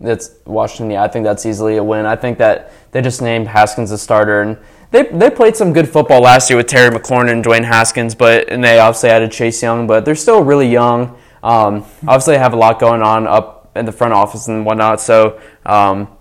[0.00, 0.92] That's Washington.
[0.92, 2.06] Yeah, I think that's easily a win.
[2.06, 4.56] I think that they just named Haskins a starter, and
[4.92, 8.48] they they played some good football last year with Terry McLaurin and Dwayne Haskins, but
[8.50, 11.18] and they obviously added Chase Young, but they're still really young.
[11.42, 15.02] Um, obviously, they have a lot going on up in the front office and whatnot.
[15.02, 16.15] So um,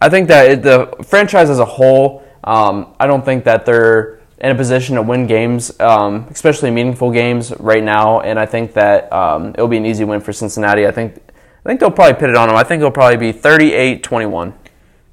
[0.00, 4.20] I think that it, the franchise as a whole, um, I don't think that they're
[4.38, 8.20] in a position to win games, um, especially meaningful games right now.
[8.20, 10.86] And I think that um, it'll be an easy win for Cincinnati.
[10.86, 12.56] I think I think they'll probably pit it on them.
[12.56, 14.54] I think it'll probably be 38-21.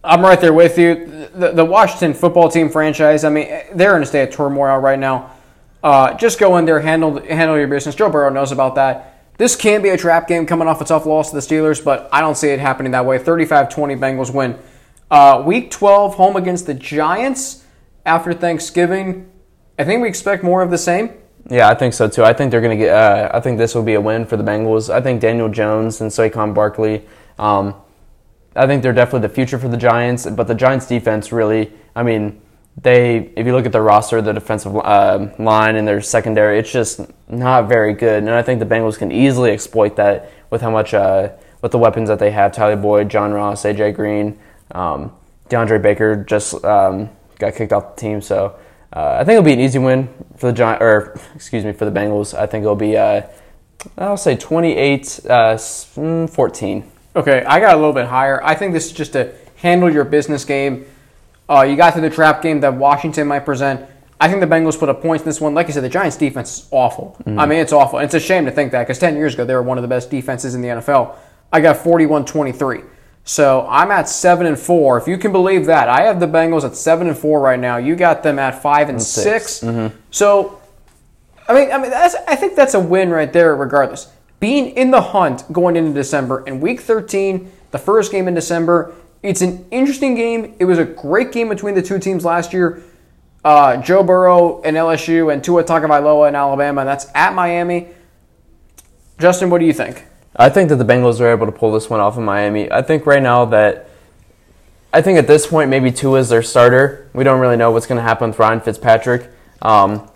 [0.01, 1.27] I'm right there with you.
[1.35, 4.97] The, the, Washington football team franchise, I mean, they're in a state of turmoil right
[4.97, 5.31] now.
[5.83, 7.95] Uh, just go in there, handle handle your business.
[7.95, 9.21] Joe Burrow knows about that.
[9.37, 12.07] This can be a trap game coming off a tough loss to the Steelers, but
[12.11, 13.19] I don't see it happening that way.
[13.19, 14.57] 35 20 Bengals win.
[15.09, 17.63] Uh, week 12, home against the Giants
[18.05, 19.29] after Thanksgiving.
[19.79, 21.11] I think we expect more of the same.
[21.49, 22.23] Yeah, I think so too.
[22.23, 22.93] I think they're going to get.
[22.93, 24.93] Uh, I think this will be a win for the Bengals.
[24.93, 27.05] I think Daniel Jones and Saquon Barkley.
[27.39, 27.75] Um,
[28.55, 30.25] I think they're definitely the future for the Giants.
[30.25, 31.71] But the Giants' defense really.
[31.95, 32.41] I mean,
[32.81, 36.71] they if you look at their roster, the defensive uh, line and their secondary, it's
[36.71, 38.23] just not very good.
[38.23, 41.29] And I think the Bengals can easily exploit that with how much uh,
[41.61, 44.37] with the weapons that they have: Tyler Boyd, John Ross, AJ Green,
[44.71, 45.11] um,
[45.49, 48.21] DeAndre Baker just um, got kicked off the team.
[48.21, 48.57] So
[48.93, 51.85] uh, I think it'll be an easy win for the Giant, or excuse me, for
[51.85, 52.37] the Bengals.
[52.37, 53.21] I think it'll be uh,
[53.97, 56.91] I'll say 28 uh, mm, 14.
[57.15, 58.43] Okay, I got a little bit higher.
[58.43, 60.85] I think this is just a handle your business game
[61.49, 63.85] uh, you got to the trap game that Washington might present.
[64.19, 65.53] I think the Bengals put up points in this one.
[65.53, 67.15] Like I said, the Giants' defense is awful.
[67.21, 67.39] Mm-hmm.
[67.39, 67.99] I mean, it's awful.
[67.99, 69.87] It's a shame to think that because 10 years ago, they were one of the
[69.87, 71.15] best defenses in the NFL.
[71.53, 72.81] I got 41 23.
[73.27, 74.97] So I'm at 7 and 4.
[74.99, 77.75] If you can believe that, I have the Bengals at 7 and 4 right now.
[77.75, 79.51] You got them at 5 and, and 6.
[79.51, 79.69] 6.
[79.69, 79.97] Mm-hmm.
[80.11, 80.61] So,
[81.49, 84.09] I mean, I mean, I think that's a win right there, regardless.
[84.39, 88.95] Being in the hunt going into December and week 13, the first game in December,
[89.21, 90.55] it's an interesting game.
[90.57, 92.81] It was a great game between the two teams last year.
[93.43, 96.85] Uh, Joe Burrow and LSU and Tua Tagovailoa in Alabama.
[96.85, 97.89] That's at Miami.
[99.19, 100.05] Justin, what do you think?
[100.37, 102.71] I think that the Bengals are able to pull this one off in Miami.
[102.71, 103.89] I think right now that
[104.93, 107.09] I think at this point maybe Tua is their starter.
[107.13, 109.31] We don't really know what's going to happen with Ryan Fitzpatrick.
[109.61, 110.09] Um,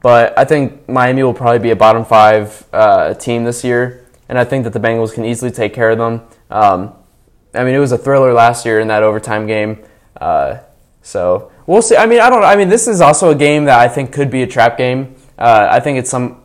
[0.00, 4.38] but I think Miami will probably be a bottom five uh, team this year, and
[4.38, 6.22] I think that the Bengals can easily take care of them.
[6.50, 6.94] Um,
[7.54, 9.84] I mean, it was a thriller last year in that overtime game.
[10.20, 10.58] Uh,
[11.02, 11.96] so we'll see.
[11.96, 12.42] I mean, I don't.
[12.42, 15.14] I mean, this is also a game that I think could be a trap game.
[15.38, 16.42] Uh, I think it's some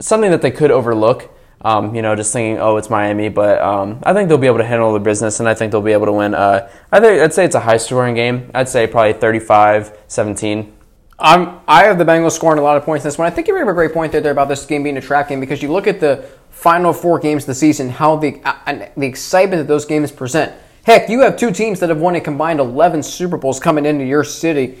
[0.00, 1.30] something that they could overlook.
[1.64, 4.58] Um, you know, just thinking, oh, it's Miami, but um, I think they'll be able
[4.58, 6.34] to handle the business, and I think they'll be able to win.
[6.34, 8.50] Uh, I think I'd say it's a high-scoring game.
[8.54, 10.70] I'd say probably 35-17.
[11.18, 13.26] I'm, I have the Bengals scoring a lot of points in this one.
[13.26, 15.40] I think you made a great point there, about this game being a trap game
[15.40, 19.06] because you look at the final four games of the season, how the uh, the
[19.06, 20.52] excitement that those games present.
[20.84, 24.04] Heck, you have two teams that have won a combined 11 Super Bowls coming into
[24.04, 24.78] your city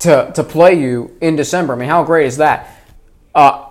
[0.00, 1.72] to to play you in December.
[1.72, 2.76] I mean, how great is that?
[3.34, 3.65] Uh,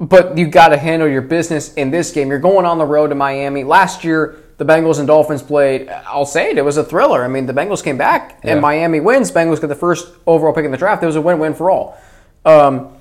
[0.00, 2.28] but you got to handle your business in this game.
[2.28, 3.64] You're going on the road to Miami.
[3.64, 5.88] Last year, the Bengals and Dolphins played.
[5.88, 6.58] I'll say it.
[6.58, 7.22] It was a thriller.
[7.22, 8.52] I mean, the Bengals came back yeah.
[8.52, 9.30] and Miami wins.
[9.30, 11.02] Bengals get the first overall pick in the draft.
[11.02, 11.98] It was a win-win for all.
[12.46, 12.96] Um,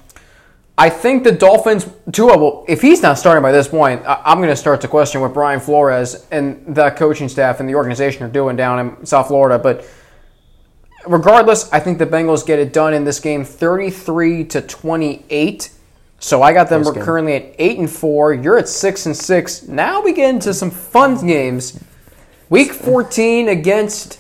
[0.77, 4.49] I think the Dolphins, Tua, well, if he's not starting by this point, I'm going
[4.49, 8.29] to start to question what Brian Flores and the coaching staff and the organization are
[8.29, 9.62] doing down in South Florida.
[9.62, 9.85] But
[11.05, 15.71] regardless, I think the Bengals get it done in this game 33 to 28.
[16.19, 16.84] So I got them.
[16.84, 18.34] We're currently at 8 and 4.
[18.34, 19.67] You're at 6 and 6.
[19.67, 21.82] Now we get into some fun games.
[22.49, 24.19] Week 14 against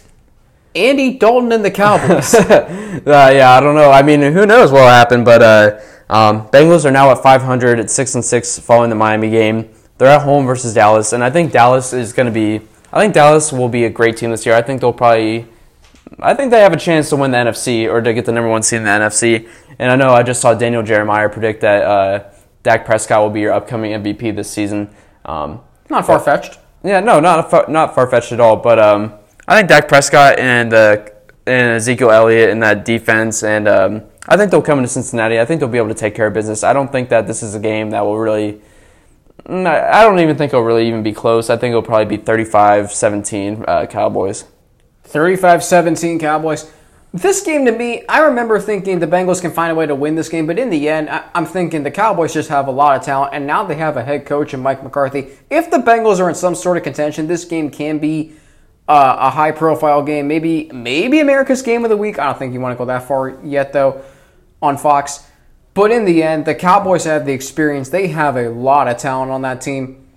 [0.75, 2.33] Andy Dalton and the Cowboys.
[2.35, 3.91] uh, yeah, I don't know.
[3.91, 5.41] I mean, who knows what will happen, but.
[5.41, 9.69] Uh, um, Bengals are now at 500 at six and six following the Miami game.
[9.97, 12.65] They're at home versus Dallas, and I think Dallas is going to be.
[12.91, 14.55] I think Dallas will be a great team this year.
[14.55, 15.45] I think they'll probably.
[16.19, 18.49] I think they have a chance to win the NFC or to get the number
[18.49, 19.47] one seed in the NFC.
[19.79, 22.31] And I know I just saw Daniel Jeremiah predict that uh,
[22.63, 24.93] Dak Prescott will be your upcoming MVP this season.
[25.25, 26.59] Um, not far fetched.
[26.83, 28.57] Yeah, no, not not far fetched at all.
[28.57, 29.13] But um,
[29.47, 31.05] I think Dak Prescott and uh,
[31.47, 35.39] and Ezekiel Elliott and that defense and um, I think they'll come into Cincinnati.
[35.39, 36.63] I think they'll be able to take care of business.
[36.63, 38.61] I don't think that this is a game that will really.
[39.45, 41.49] Mm, I don't even think it'll really even be close.
[41.49, 44.45] I think it'll probably be 35 17 uh, Cowboys.
[45.03, 46.71] 35 17 Cowboys.
[47.11, 50.13] This game to me, I remember thinking the Bengals can find a way to win
[50.13, 53.03] this game, but in the end, I'm thinking the Cowboys just have a lot of
[53.03, 55.29] talent, and now they have a head coach in Mike McCarthy.
[55.49, 58.33] If the Bengals are in some sort of contention, this game can be
[58.87, 62.19] uh, a high profile game, maybe maybe America's game of the week.
[62.19, 64.03] I don't think you want to go that far yet though
[64.61, 65.25] on Fox.
[65.75, 67.89] But in the end, the Cowboys have the experience.
[67.89, 70.07] They have a lot of talent on that team.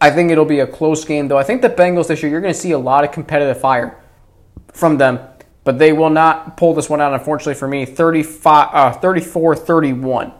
[0.00, 1.36] I think it'll be a close game though.
[1.36, 3.98] I think the Bengals this year you're going to see a lot of competitive fire
[4.72, 5.20] from them,
[5.70, 7.84] but they will not pull this one out unfortunately for me.
[7.84, 10.32] 35 uh 34-31.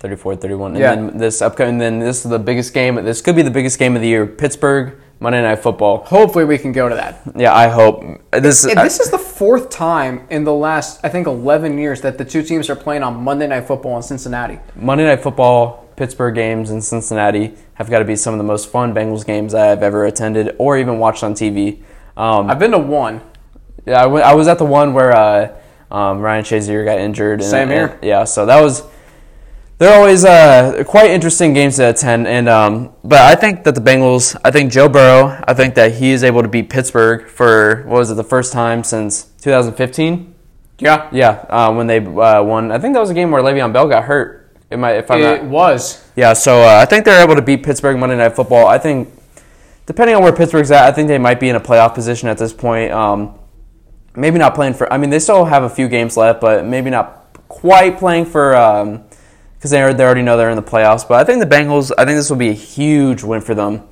[0.00, 0.66] 34-31.
[0.66, 0.94] And Yeah.
[0.96, 2.96] then this upcoming then this is the biggest game.
[2.96, 4.26] This could be the biggest game of the year.
[4.26, 5.98] Pittsburgh Monday Night Football.
[5.98, 7.20] Hopefully we can go to that.
[7.36, 11.28] Yeah, I hope this And this is the fourth time in the last, I think,
[11.28, 14.58] 11 years that the two teams are playing on Monday Night Football in Cincinnati.
[14.74, 18.68] Monday Night Football, Pittsburgh games in Cincinnati have got to be some of the most
[18.68, 21.82] fun Bengals games I've ever attended or even watched on TV.
[22.16, 23.20] Um, I've been to one.
[23.86, 25.56] Yeah, I, w- I was at the one where uh,
[25.90, 27.40] um, Ryan Shazier got injured.
[27.40, 27.86] And, Same here.
[27.86, 28.82] and- yeah, so that was.
[29.78, 33.80] They're always uh, quite interesting games to attend, and um, but I think that the
[33.80, 34.38] Bengals.
[34.44, 35.42] I think Joe Burrow.
[35.48, 38.52] I think that he is able to beat Pittsburgh for what was it the first
[38.52, 40.34] time since 2015.
[40.80, 41.08] Yeah.
[41.12, 42.70] Yeah, uh, when they uh, won.
[42.72, 44.50] I think that was a game where Le'Veon Bell got hurt.
[44.70, 46.06] Am I, if I'm It not, was.
[46.14, 48.66] yeah, so uh, I think they're able to beat Pittsburgh Monday Night Football.
[48.66, 49.08] I think,
[49.86, 52.36] depending on where Pittsburgh's at, I think they might be in a playoff position at
[52.38, 52.92] this point.
[52.92, 53.34] Um,
[54.16, 54.92] maybe not playing for.
[54.92, 58.52] I mean, they still have a few games left, but maybe not quite playing for
[59.54, 61.06] because they they already know they're in the playoffs.
[61.06, 61.92] But I think the Bengals.
[61.96, 63.82] I think this will be a huge win for them.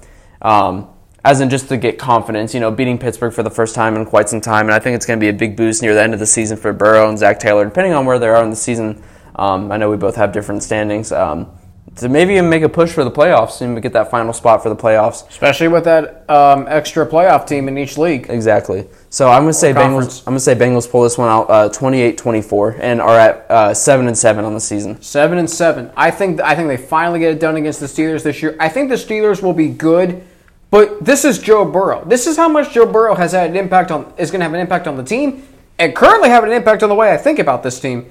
[0.41, 0.89] Um,
[1.25, 4.07] as in just to get confidence, you know, beating Pittsburgh for the first time in
[4.07, 6.03] quite some time, and I think it's going to be a big boost near the
[6.03, 8.51] end of the season for Burrow and Zac Taylor, depending on where they are in
[8.51, 9.03] the season.
[9.35, 11.13] Um, I know we both have different standings.
[11.13, 11.51] Um,
[11.97, 14.69] to maybe even make a push for the playoffs and get that final spot for
[14.69, 15.29] the playoffs.
[15.29, 18.27] Especially with that um, extra playoff team in each league.
[18.29, 18.87] Exactly.
[19.11, 20.21] So I'm gonna say conference.
[20.21, 20.27] Bengals.
[20.27, 24.07] I'm gonna say Bengals pull this one out uh, 28-24 and are at uh, seven
[24.07, 25.01] and seven on the season.
[25.01, 25.91] Seven and seven.
[25.97, 28.57] I think I think they finally get it done against the Steelers this year.
[28.61, 30.23] I think the Steelers will be good,
[30.71, 32.05] but this is Joe Burrow.
[32.05, 34.55] This is how much Joe Burrow has had an impact on is going to have
[34.55, 35.47] an impact on the team,
[35.79, 38.11] and currently having an impact on the way I think about this team.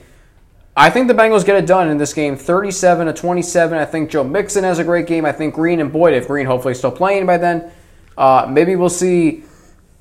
[0.76, 3.80] I think the Bengals get it done in this game, 37 to 27.
[3.80, 5.26] I think Joe Mixon has a great game.
[5.26, 7.72] I think Green and Boyd, if Green hopefully still playing by then,
[8.16, 9.44] uh, maybe we'll see.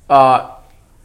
[0.07, 0.56] Uh,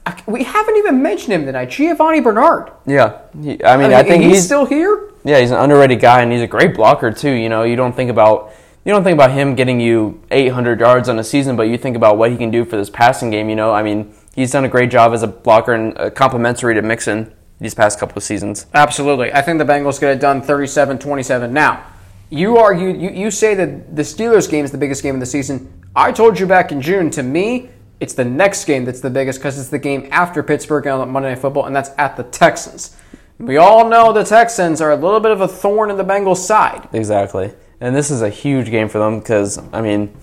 [0.06, 2.70] I- we haven't even mentioned him tonight, Giovani Bernard.
[2.86, 3.18] Yeah.
[3.40, 5.10] He, I mean, I, I think he's he's still here.
[5.24, 7.30] Yeah, he's an underrated guy, and he's a great blocker too.
[7.30, 8.52] You know, you don't think about
[8.84, 11.94] you don't think about him getting you 800 yards on a season, but you think
[11.96, 13.48] about what he can do for this passing game.
[13.48, 16.74] You know, I mean, he's done a great job as a blocker and uh, complementary
[16.74, 18.66] to Mixon these past couple of seasons.
[18.74, 19.32] Absolutely.
[19.32, 21.52] I think the Bengals get it done 37 27.
[21.52, 21.84] Now,
[22.28, 25.26] you argue, you, you say that the Steelers game is the biggest game of the
[25.26, 25.72] season.
[25.94, 27.68] I told you back in June, to me,
[28.02, 31.30] it's the next game that's the biggest because it's the game after Pittsburgh on Monday
[31.30, 32.96] Night Football, and that's at the Texans.
[33.38, 36.38] We all know the Texans are a little bit of a thorn in the Bengals'
[36.38, 36.88] side.
[36.92, 40.16] Exactly, and this is a huge game for them because I mean,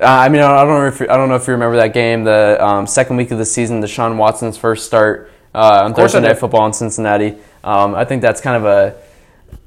[0.00, 1.92] uh, I mean, I don't know if you, I don't know if you remember that
[1.92, 6.22] game, the um, second week of the season, Deshaun Watson's first start uh, on Thursday
[6.22, 6.38] Night.
[6.38, 7.36] Football in Cincinnati.
[7.62, 8.96] Um, I think that's kind of a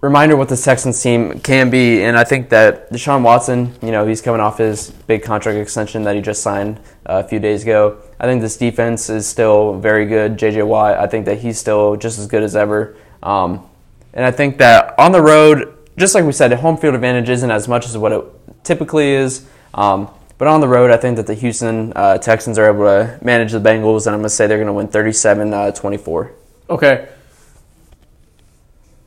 [0.02, 4.08] reminder what the Texans team can be, and I think that Deshaun Watson, you know,
[4.08, 7.97] he's coming off his big contract extension that he just signed a few days ago.
[8.19, 10.37] I think this defense is still very good.
[10.37, 10.63] J.J.
[10.63, 12.95] Watt, I think that he's still just as good as ever.
[13.23, 13.67] Um,
[14.13, 17.49] and I think that on the road, just like we said, home field advantage isn't
[17.49, 18.23] as much as what it
[18.63, 19.47] typically is.
[19.73, 23.17] Um, but on the road, I think that the Houston uh, Texans are able to
[23.23, 26.31] manage the Bengals, and I'm going to say they're going to win 37 uh, 24.
[26.69, 27.07] Okay.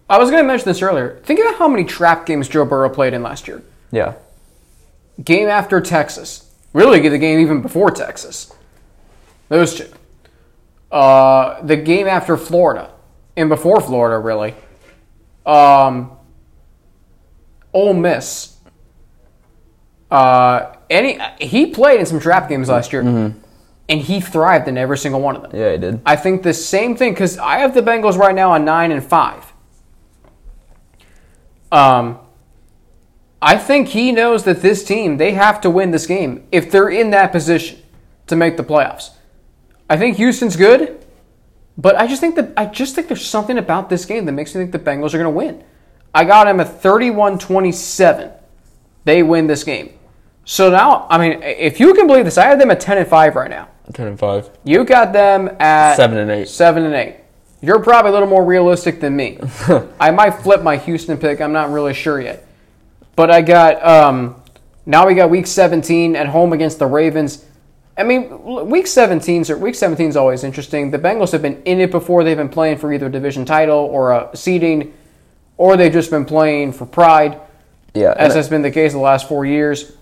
[0.08, 1.20] I was going to mention this earlier.
[1.22, 3.62] Think about how many trap games Joe Burrow played in last year.
[3.92, 4.14] Yeah.
[5.22, 6.49] game after Texas.
[6.72, 8.52] Really, get the game even before Texas.
[9.48, 9.88] Those two.
[10.90, 12.92] Uh, the game after Florida,
[13.36, 14.54] and before Florida, really.
[15.46, 16.12] Um,
[17.72, 18.56] Ole Miss.
[20.10, 24.98] Uh, any he played in some trap games last year, and he thrived in every
[24.98, 25.52] single one of them.
[25.54, 26.00] Yeah, he did.
[26.04, 29.04] I think the same thing because I have the Bengals right now on nine and
[29.04, 29.52] five.
[31.72, 32.18] Um,
[33.42, 36.90] I think he knows that this team they have to win this game if they're
[36.90, 37.78] in that position
[38.26, 39.10] to make the playoffs.
[39.88, 41.04] I think Houston's good,
[41.76, 44.54] but I just think that I just think there's something about this game that makes
[44.54, 45.64] me think the Bengals are going to win.
[46.14, 48.32] I got them at 31-27.
[49.04, 49.94] They win this game.
[50.44, 53.08] So now, I mean, if you can believe this, I have them at 10 and
[53.08, 53.68] 5 right now.
[53.92, 54.50] 10 and 5.
[54.64, 56.48] You got them at 7 and 8.
[56.48, 57.16] Seven and eight.
[57.62, 59.38] You're probably a little more realistic than me.
[60.00, 61.40] I might flip my Houston pick.
[61.40, 62.46] I'm not really sure yet.
[63.20, 64.42] But I got um,
[64.86, 67.44] now we got week 17 at home against the Ravens.
[67.98, 70.90] I mean, week 17 is week 17 is always interesting.
[70.90, 72.24] The Bengals have been in it before.
[72.24, 74.94] They've been playing for either a division title or a seeding,
[75.58, 77.38] or they've just been playing for pride,
[77.92, 78.14] Yeah.
[78.16, 79.92] as has been the case the last four years.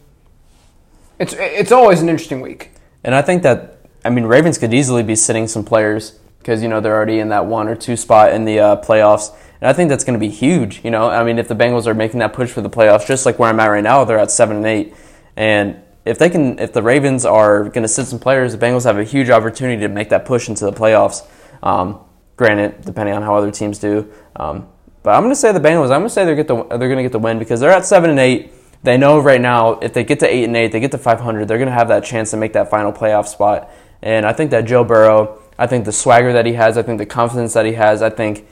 [1.18, 2.70] It's it's always an interesting week.
[3.02, 6.68] and I think that I mean, Ravens could easily be sitting some players because you
[6.68, 9.72] know they're already in that one or two spot in the uh, playoffs, and I
[9.72, 10.84] think that's going to be huge.
[10.84, 13.26] You know, I mean, if the Bengals are making that push for the playoffs, just
[13.26, 14.94] like where I'm at right now, they're at seven and eight,
[15.36, 18.84] and if they can, if the Ravens are going to sit some players, the Bengals
[18.84, 21.26] have a huge opportunity to make that push into the playoffs.
[21.62, 22.00] Um,
[22.36, 24.68] granted, depending on how other teams do, um,
[25.02, 25.84] but I'm going to say the Bengals.
[25.84, 27.70] I'm going to say they're get the they're going to get the win because they're
[27.70, 28.52] at seven and eight.
[28.82, 31.48] They know right now if they get to eight and eight, they get to 500,
[31.48, 33.70] they're going to have that chance to make that final playoff spot.
[34.02, 36.98] And I think that Joe Burrow, I think the swagger that he has, I think
[36.98, 38.46] the confidence that he has, I think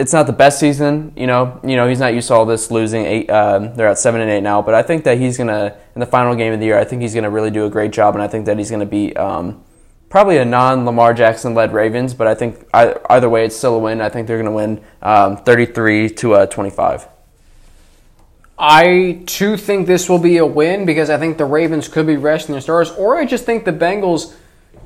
[0.00, 1.12] it's not the best season.
[1.14, 3.04] You know, you know he's not used to all this losing.
[3.04, 6.00] Eight, um, they're at seven and eight now, but I think that he's gonna in
[6.00, 6.78] the final game of the year.
[6.78, 8.86] I think he's gonna really do a great job, and I think that he's gonna
[8.86, 9.62] beat um,
[10.08, 12.14] probably a non Lamar Jackson led Ravens.
[12.14, 14.00] But I think either way, it's still a win.
[14.00, 17.06] I think they're gonna win um, thirty three to uh, twenty five.
[18.58, 22.16] I too think this will be a win because I think the Ravens could be
[22.16, 24.34] resting their stars, or I just think the Bengals,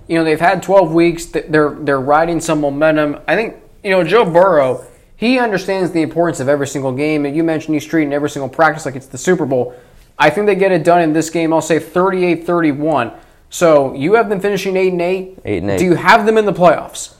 [0.06, 3.18] you know, they've had 12 weeks, they're they're riding some momentum.
[3.26, 4.86] I think you know Joe Burrow,
[5.24, 7.24] he understands the importance of every single game.
[7.24, 9.74] And you mentioned he's treating every single practice like it's the Super Bowl.
[10.18, 11.50] I think they get it done in this game.
[11.50, 13.16] I'll say 38-31.
[13.48, 15.38] So you have them finishing eight and eight.
[15.46, 15.78] Eight and eight.
[15.78, 17.14] Do you have them in the playoffs?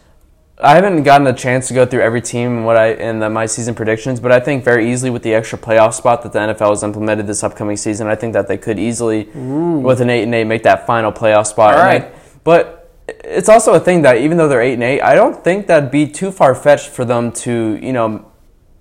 [0.59, 3.31] I haven't gotten a chance to go through every team and what I in the,
[3.31, 6.39] my season predictions, but I think very easily with the extra playoff spot that the
[6.41, 9.79] NFL has implemented this upcoming season, I think that they could easily, Ooh.
[9.79, 11.75] with an eight and eight, make that final playoff spot.
[11.75, 12.05] All right.
[12.05, 12.13] I,
[12.45, 12.84] but
[13.27, 15.91] it's also a thing that even though they're eight and eight, I don't think that'd
[15.91, 18.31] be too far fetched for them to, you know,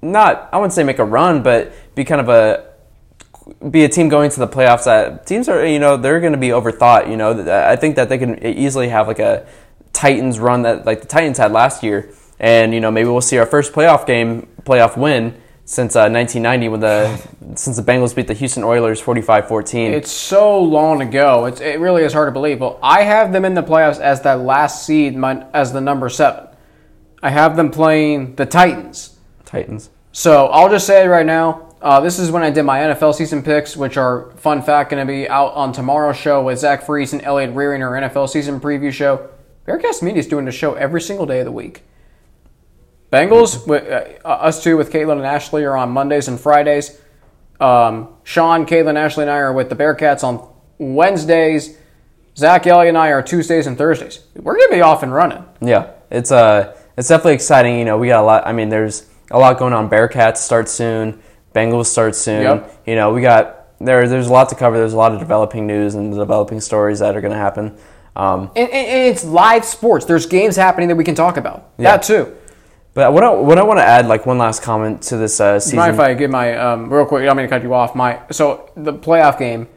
[0.01, 2.69] not I wouldn't say make a run, but be kind of a
[3.69, 6.39] be a team going to the playoffs that teams are you know they're going to
[6.39, 7.31] be overthought you know?
[7.51, 9.45] I think that they can easily have like a
[9.91, 13.37] Titans run that like the Titans had last year, and you know maybe we'll see
[13.37, 17.17] our first playoff game, playoff win since uh, 1990 when the
[17.55, 19.91] since the Bengals beat the Houston Oilers 45-14.
[19.91, 21.45] It's so long ago.
[21.45, 22.59] It's, it really is hard to believe.
[22.59, 26.09] Well, I have them in the playoffs as that last seed, my, as the number
[26.09, 26.47] seven.
[27.21, 29.17] I have them playing the Titans.
[29.45, 29.89] Titans.
[30.11, 31.69] So I'll just say right now.
[31.81, 35.05] Uh, this is when I did my NFL season picks, which are fun fact going
[35.05, 38.61] to be out on tomorrow's show with Zach Fries and Elliot Rearing, our NFL season
[38.61, 39.29] preview show.
[39.67, 41.83] Bearcast Media is doing a show every single day of the week.
[43.13, 46.99] Bengals, uh, us two with Caitlin and Ashley are on Mondays and Fridays.
[47.59, 50.49] Um, Sean, Caitlin, Ashley, and I are with the Bearcats on
[50.79, 51.77] Wednesdays.
[52.35, 54.25] Zach, Elliot, and I are Tuesdays and Thursdays.
[54.35, 55.45] We're gonna be off and running.
[55.61, 57.77] Yeah, it's uh, it's definitely exciting.
[57.77, 58.47] You know, we got a lot.
[58.47, 59.91] I mean, there's a lot going on.
[59.91, 61.21] Bearcats start soon.
[61.53, 62.41] Bengals start soon.
[62.41, 62.81] Yep.
[62.87, 64.07] You know, we got there.
[64.07, 64.79] There's a lot to cover.
[64.79, 67.77] There's a lot of developing news and developing stories that are going to happen.
[68.15, 70.05] Um, and, and, it's live sports.
[70.05, 71.69] There's games happening that we can talk about.
[71.77, 71.91] Yeah.
[71.91, 72.35] That too.
[72.93, 75.59] But what I, what I want to add, like one last comment to this uh,
[75.59, 75.79] season.
[75.79, 77.27] Mind if I give my um, real quick?
[77.27, 77.95] I'm going to cut you off.
[77.95, 79.67] My so the playoff game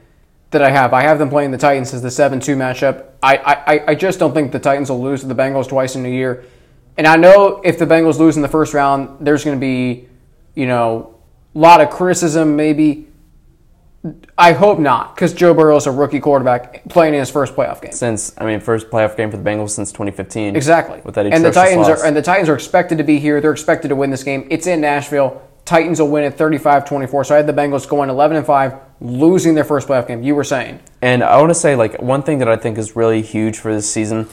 [0.50, 3.06] that I have, I have them playing the Titans as the seven-two matchup.
[3.22, 6.04] I, I I just don't think the Titans will lose to the Bengals twice in
[6.04, 6.44] a year.
[6.98, 10.08] And I know if the Bengals lose in the first round, there's going to be,
[10.54, 11.14] you know,
[11.54, 13.08] a lot of criticism maybe.
[14.36, 17.80] I hope not, because Joe Burrow is a rookie quarterback playing in his first playoff
[17.80, 17.92] game.
[17.92, 20.56] Since I mean, first playoff game for the Bengals since 2015.
[20.56, 21.00] Exactly.
[21.04, 22.02] With that and the Titans loss.
[22.02, 23.40] are and the Titans are expected to be here.
[23.40, 24.46] They're expected to win this game.
[24.50, 25.42] It's in Nashville.
[25.64, 27.26] Titans will win at 35-24.
[27.26, 30.22] So I had the Bengals going 11 and 5, losing their first playoff game.
[30.22, 30.80] You were saying.
[31.02, 33.74] And I want to say like one thing that I think is really huge for
[33.74, 34.28] this season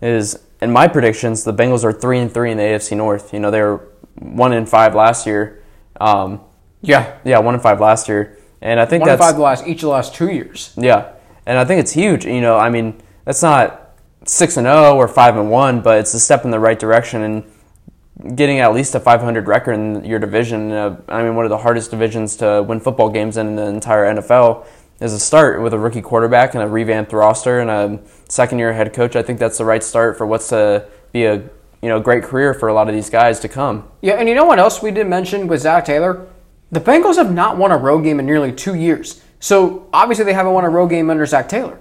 [0.00, 3.34] is in my predictions the Bengals are 3 and 3 in the AFC North.
[3.34, 5.62] You know, they were 1 and 5 last year.
[6.00, 6.40] Um,
[6.80, 7.18] yeah.
[7.24, 8.37] Yeah, 1 and 5 last year.
[8.60, 10.72] And I think one that's five the last each of the last two years.
[10.76, 11.12] Yeah,
[11.46, 12.24] and I think it's huge.
[12.24, 15.98] You know, I mean, that's not six and zero oh or five and one, but
[15.98, 20.04] it's a step in the right direction and getting at least a 500 record in
[20.04, 20.72] your division.
[20.72, 24.12] Uh, I mean, one of the hardest divisions to win football games in the entire
[24.14, 24.66] NFL
[25.00, 28.72] is a start with a rookie quarterback and a revamped roster and a second year
[28.72, 29.14] head coach.
[29.14, 31.36] I think that's the right start for what's to be a
[31.80, 33.88] you know great career for a lot of these guys to come.
[34.02, 36.26] Yeah, and you know what else we did mention with Zac Taylor?
[36.70, 39.22] The Bengals have not won a road game in nearly two years.
[39.40, 41.78] So obviously they haven't won a road game under Zac Taylor.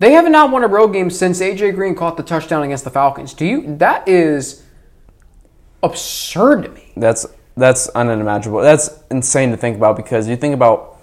[0.00, 2.90] They have not won a road game since AJ Green caught the touchdown against the
[2.90, 3.34] Falcons.
[3.34, 3.76] Do you?
[3.76, 4.64] That is
[5.82, 6.92] absurd to me.
[6.96, 7.26] That's
[7.56, 8.62] that's unimaginable.
[8.62, 10.98] That's insane to think about because you think about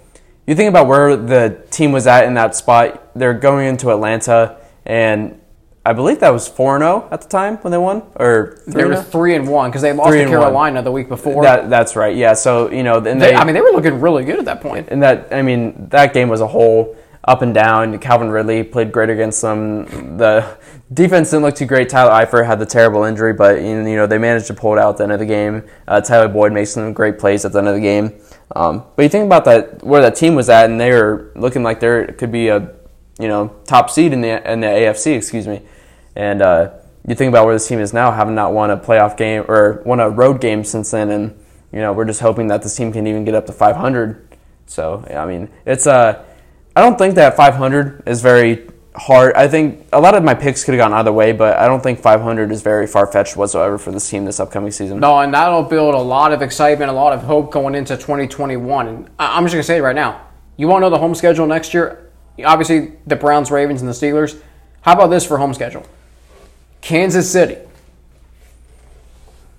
[0.46, 3.10] you think about where the team was at in that spot.
[3.14, 5.40] They're going into Atlanta, and
[5.88, 8.60] I believe that was four and zero oh at the time when they won, or
[8.66, 10.84] they were three and one because they lost to Carolina one.
[10.84, 11.42] the week before.
[11.42, 12.14] That, that's right.
[12.14, 12.34] Yeah.
[12.34, 14.88] So you know, they, they, I mean, they were looking really good at that point.
[14.90, 17.98] And that, I mean, that game was a whole up and down.
[18.00, 20.18] Calvin Ridley played great against them.
[20.18, 20.58] The
[20.92, 21.88] defense didn't look too great.
[21.88, 24.90] Tyler Eifert had the terrible injury, but you know they managed to pull it out
[24.90, 25.62] at the end of the game.
[25.86, 28.20] Uh, Tyler Boyd made some great plays at the end of the game.
[28.54, 31.62] Um, but you think about that, where that team was at, and they were looking
[31.62, 32.74] like there could be a
[33.18, 35.62] you know top seed in the in the AFC, excuse me.
[36.18, 36.72] And uh,
[37.06, 39.82] you think about where this team is now, having not won a playoff game or
[39.86, 42.92] won a road game since then, and you know we're just hoping that this team
[42.92, 44.36] can even get up to 500.
[44.66, 46.22] So I mean, it's uh,
[46.74, 49.36] I don't think that 500 is very hard.
[49.36, 51.80] I think a lot of my picks could have gone either way, but I don't
[51.80, 54.98] think 500 is very far fetched whatsoever for this team this upcoming season.
[54.98, 58.88] No, and that'll build a lot of excitement, a lot of hope going into 2021.
[58.88, 60.26] And I'm just going to say it right now.
[60.56, 62.10] You want to know the home schedule next year?
[62.44, 64.40] Obviously, the Browns, Ravens, and the Steelers.
[64.80, 65.86] How about this for home schedule?
[66.80, 67.58] Kansas City.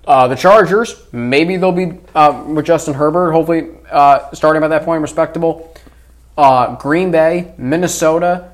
[0.06, 4.84] Uh, the Chargers, maybe they'll be uh, with Justin Herbert, hopefully uh, starting by that
[4.84, 5.74] point, respectable.
[6.36, 8.50] Uh, Green Bay, Minnesota,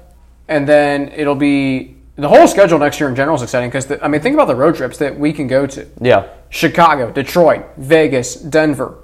[0.48, 4.08] and then it'll be the whole schedule next year in general is exciting because I
[4.08, 8.34] mean think about the road trips that we can go to: Yeah, Chicago, Detroit, Vegas,
[8.34, 8.98] Denver.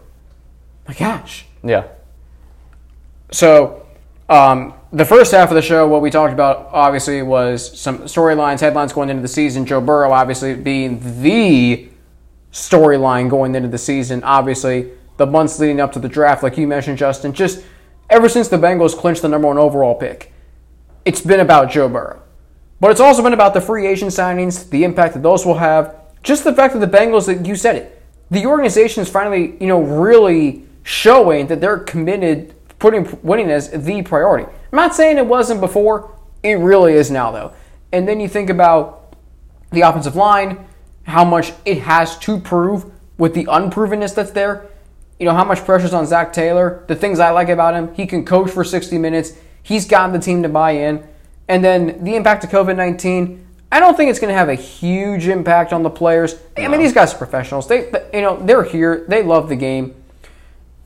[0.89, 1.47] My gosh!
[1.63, 1.85] yeah,
[3.31, 3.87] So
[4.29, 8.61] um, the first half of the show, what we talked about obviously was some storylines,
[8.61, 9.67] headlines going into the season.
[9.67, 11.89] Joe Burrow obviously being the
[12.53, 14.23] storyline going into the season.
[14.23, 17.65] Obviously, the months leading up to the draft, like you mentioned, Justin, just
[18.11, 20.33] ever since the Bengals clinched the number one overall pick,
[21.05, 22.23] it's been about Joe Burrow.
[22.81, 25.97] But it's also been about the free agent signings, the impact that those will have,
[26.23, 29.67] just the fact that the Bengals, that you said it, the organization is finally, you
[29.67, 34.45] know, really showing that they're committed, putting winning as the priority.
[34.45, 37.53] I'm not saying it wasn't before, it really is now, though.
[37.93, 39.15] And then you think about
[39.71, 40.67] the offensive line,
[41.05, 42.87] how much it has to prove
[43.19, 44.67] with the unprovenness that's there.
[45.21, 46.85] You know, how much pressure's on Zac Taylor.
[46.89, 49.35] The things I like about him, he can coach for 60 minutes.
[49.63, 51.07] He's gotten the team to buy in.
[51.47, 54.57] And then the impact of COVID 19, I don't think it's going to have a
[54.57, 56.35] huge impact on the players.
[56.57, 57.69] I mean, these guys are professionals.
[57.69, 59.05] They, you know, they're here.
[59.07, 60.02] They love the game.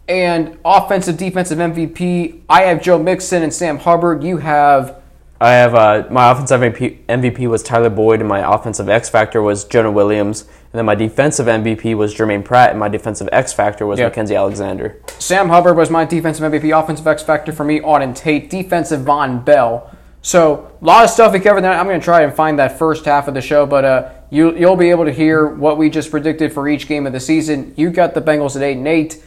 [0.09, 4.23] And offensive, defensive MVP, I have Joe Mixon and Sam Hubbard.
[4.23, 5.03] You have
[5.39, 9.43] I have uh, my offensive MVP, MVP was Tyler Boyd, and my offensive X factor
[9.43, 13.53] was Jonah Williams, and then my defensive MVP was Germaine Pratt, and my defensive X
[13.53, 14.09] factor was Yeah.
[14.09, 14.97] Mackensie Alexander.
[15.19, 17.81] Sam Hubbard was my defensive MVP, offensive X factor for me.
[17.81, 19.91] Auden Tate, defensive Vonn Bell.
[20.23, 21.61] So a lot of stuff we covered.
[21.61, 21.73] There.
[21.73, 24.57] I'm going to try and find that first half of the show, but uh, you
[24.57, 27.75] you'll be able to hear what we just predicted for each game of the season.
[27.77, 29.23] You got the Bengals at eight and eight.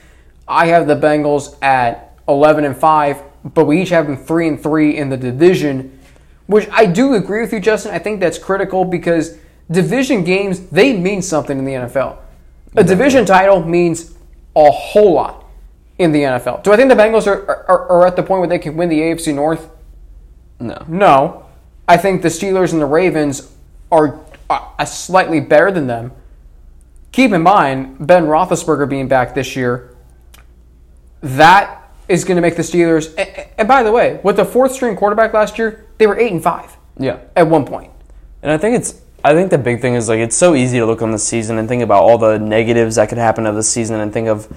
[0.50, 4.62] I have the Bengals at eleven and five, but we each have them three and
[4.62, 6.00] three in the division.
[6.47, 7.93] Which I do agree with you, Justin.
[7.93, 9.38] I think that's critical because
[9.70, 12.18] division games they mean something in the NFL.
[12.76, 14.16] A division title means
[14.56, 15.45] a whole lot
[15.97, 16.64] in the NFL.
[16.64, 18.89] Do I think the Bengals are, are, are at the point where they can win
[18.89, 19.70] the AFC North?
[20.60, 20.86] No.
[20.88, 21.45] No.
[21.88, 23.52] I think the Steelers and the Ravens
[23.91, 24.20] are
[24.50, 26.12] uh, slightly better than them.
[27.12, 29.88] Keep in mind, Ben Roethlisberger being back this year,
[31.22, 33.13] that is going to make the Steelers.
[33.17, 36.32] And, and by the way, with the fourth string quarterback last year, they were eight
[36.32, 37.20] and five Yeah.
[37.36, 37.91] at one point.
[38.41, 40.86] And I think it's I think the big thing is like it's so easy to
[40.86, 43.63] look on the season and think about all the negatives that could happen of the
[43.63, 44.47] season and think of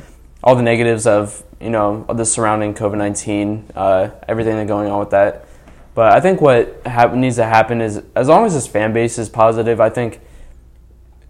[0.45, 4.89] all the negatives of you know of the surrounding COVID nineteen, uh, everything that's going
[4.89, 5.47] on with that.
[5.95, 9.19] But I think what hap- needs to happen is as long as this fan base
[9.19, 10.21] is positive, I think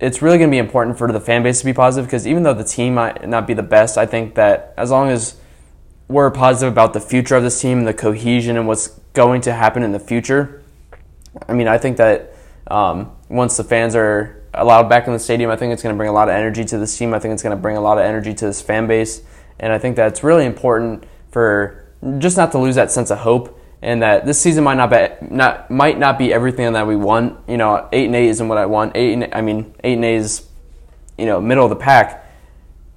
[0.03, 2.43] it's really going to be important for the fan base to be positive because even
[2.43, 5.37] though the team might not be the best, I think that as long as
[6.09, 9.53] we're positive about the future of this team and the cohesion and what's going to
[9.53, 10.61] happen in the future,
[11.49, 12.35] I mean, I think that
[12.67, 15.97] um, once the fans are allowed back in the stadium, I think it's going to
[15.97, 17.15] bring a lot of energy to this team.
[17.15, 19.23] I think it's going to bring a lot of energy to this fan base,
[19.61, 21.87] and I think that's really important for
[22.19, 23.57] just not to lose that sense of hope.
[23.83, 27.39] And that this season might not be not might not be everything that we want.
[27.49, 28.97] You know, eight and eight isn't what I want.
[28.97, 30.47] Eight, and, I mean, eight and eight is,
[31.19, 32.25] you know, middle of the pack.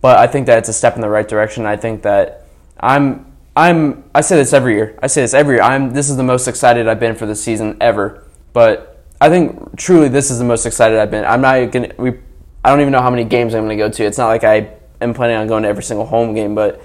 [0.01, 1.65] But I think that it's a step in the right direction.
[1.65, 2.45] I think that
[2.79, 4.99] I'm I'm I say this every year.
[5.01, 5.63] I say this every year.
[5.63, 8.23] I'm this is the most excited I've been for the season ever.
[8.53, 11.25] But I think truly this is the most excited I've been.
[11.25, 12.19] I'm not gonna we
[12.63, 14.03] I don't even know how many games I'm gonna go to.
[14.03, 16.81] It's not like I am planning on going to every single home game, but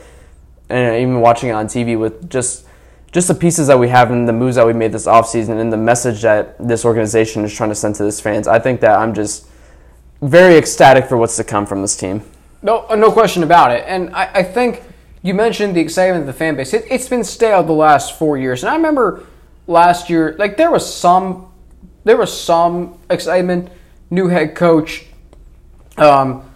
[0.68, 2.66] and even watching it on TV with just
[3.12, 5.72] just the pieces that we have and the moves that we made this offseason and
[5.72, 8.98] the message that this organization is trying to send to this fans, I think that
[8.98, 9.46] I'm just
[10.22, 12.22] very ecstatic for what's to come from this team.
[12.62, 13.84] No, no question about it.
[13.86, 14.82] And I, I think
[15.22, 16.72] you mentioned the excitement of the fan base.
[16.72, 19.26] It, it's been stale the last four years, and I remember
[19.66, 21.52] last year, like there was some,
[22.04, 23.70] there was some excitement,
[24.11, 25.06] new head coach,
[25.96, 26.48] um,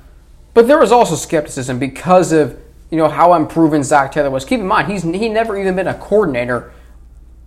[0.52, 2.59] but there was also skepticism because of
[2.95, 4.45] you know how unproven Zac Taylor was.
[4.45, 6.72] Keep in mind, he's he never even been a coordinator,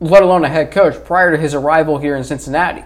[0.01, 2.83] let alone a head coach, prior to his arrival here in Cincinnati.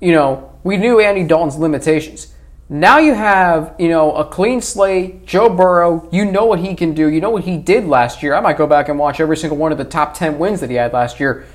[0.00, 2.32] You know, we knew Andy Dalton's limitations.
[2.68, 6.08] Now you have, you know, a clean slate, Joe Burrow.
[6.12, 7.08] You know what he can do.
[7.08, 8.32] You know what he did last year.
[8.32, 10.70] I might go back and watch every single one of the top 10 wins that
[10.70, 11.46] he had last year.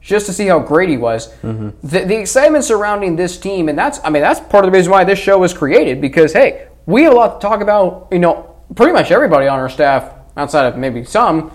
[0.00, 1.34] just to see how great he was.
[1.42, 1.70] Mm-hmm.
[1.82, 4.92] The, the excitement surrounding this team, and that's I mean that's part of the reason
[4.92, 8.06] why this show was created because hey, we have a lot to talk about.
[8.12, 11.52] You know, pretty much everybody on our staff, outside of maybe some,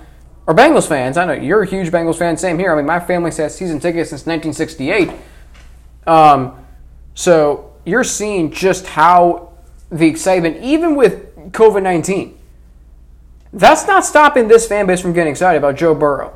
[0.48, 1.18] are Bengals fans.
[1.18, 2.36] I know you're a huge Bengals fan.
[2.38, 2.74] Same here.
[2.74, 5.12] I mean, my family has season tickets since 1968.
[6.06, 6.54] Um,
[7.14, 9.54] so you're seeing just how
[9.90, 12.38] the excitement, even with COVID 19,
[13.54, 16.34] that's not stopping this fan base from getting excited about Joe Burrow.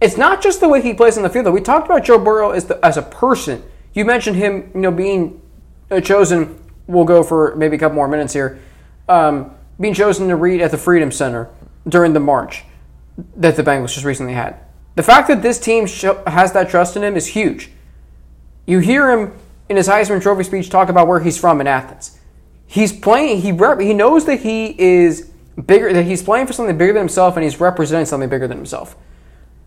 [0.00, 1.46] It's not just the way he plays on the field.
[1.46, 1.52] Though.
[1.52, 3.62] We talked about Joe Burrow as, the, as a person.
[3.94, 5.42] You mentioned him, you know, being
[5.90, 6.58] uh, chosen.
[6.86, 8.60] We'll go for maybe a couple more minutes here.
[9.08, 11.48] Um, being chosen to read at the Freedom Center
[11.88, 12.64] during the march
[13.36, 14.56] that the Bengals just recently had.
[14.96, 15.86] The fact that this team
[16.26, 17.70] has that trust in him is huge.
[18.66, 19.32] You hear him
[19.68, 22.18] in his Heisman Trophy speech talk about where he's from in Athens.
[22.66, 23.40] He's playing.
[23.40, 25.30] He rep, he knows that he is
[25.66, 25.92] bigger.
[25.92, 28.96] That he's playing for something bigger than himself, and he's representing something bigger than himself.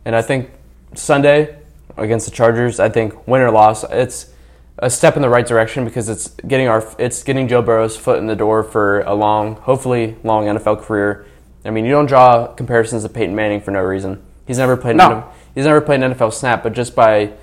[0.06, 0.52] And I think
[0.94, 1.58] Sunday
[1.98, 4.32] against the Chargers, I think win or loss, it's
[4.80, 8.18] a step in the right direction because it's getting our it's getting Joe Burrow's foot
[8.20, 11.26] in the door for a long, hopefully long NFL career.
[11.64, 14.22] I mean, you don't draw comparisons to Peyton Manning for no reason.
[14.48, 15.12] He's never played No.
[15.12, 17.34] an, he's never played an NFL snap, but just by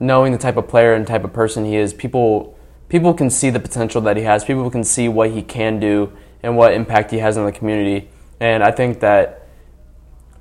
[0.00, 2.56] knowing the type of player and type of person he is, people
[2.88, 4.44] people can see the potential that he has.
[4.44, 6.12] People can see what he can do
[6.42, 8.08] and what impact he has on the community.
[8.40, 9.46] And I think that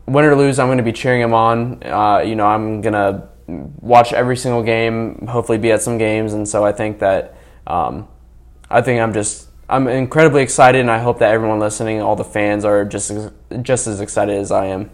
[0.05, 1.81] win or lose, I'm going to be cheering him on.
[1.83, 6.33] Uh, you know, I'm going to watch every single game, hopefully be at some games,
[6.33, 7.37] and so I think that
[7.67, 8.07] um,
[8.69, 12.23] I think I'm just I'm incredibly excited, and I hope that everyone listening, all the
[12.23, 13.11] fans, are just
[13.61, 14.91] just as excited as I am.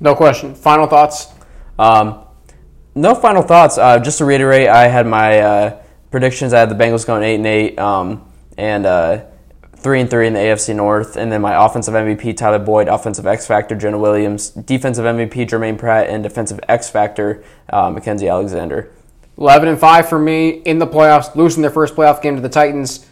[0.00, 0.54] No question.
[0.54, 1.28] Final thoughts.
[1.78, 2.24] Um,
[2.94, 3.78] no final thoughts.
[3.78, 6.52] Uh, just to reiterate, I had my uh, predictions.
[6.52, 9.24] I had the Bengals going eight and eight, um, and uh,
[9.84, 11.14] three and three in the AFC North.
[11.16, 15.76] And then my offensive MVP Tyler Boyd, offensive X factor Jonah Williams, defensive MVP Germaine
[15.76, 18.90] Pratt, and defensive X factor uh, Mackensie Alexander.
[19.36, 22.48] 11 and 5 for me in the playoffs, losing their first playoff game to the
[22.48, 23.06] Titans.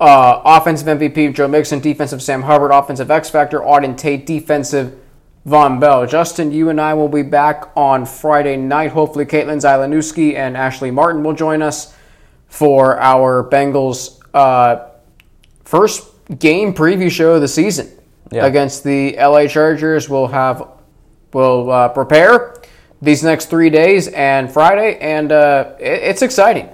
[0.00, 4.98] Uh, offensive MVP Joe Mixon, defensive Sam Hubbard, offensive X Factor Auden Tate, defensive
[5.46, 6.06] Vonn Bell.
[6.06, 8.92] Justin, you and I will be back on Friday night.
[8.92, 11.94] Hopefully, Caitlin Zylanowski and Ashley Martin will join us
[12.48, 14.95] for our Bengals uh,
[15.66, 16.08] first
[16.38, 17.90] game preview show of the season
[18.32, 18.46] Yeah.
[18.46, 20.08] against the LA Chargers.
[20.08, 20.66] We'll have
[21.32, 22.54] we'll uh, prepare
[23.02, 26.68] these next three days and Friday, and uh, it, it's exciting.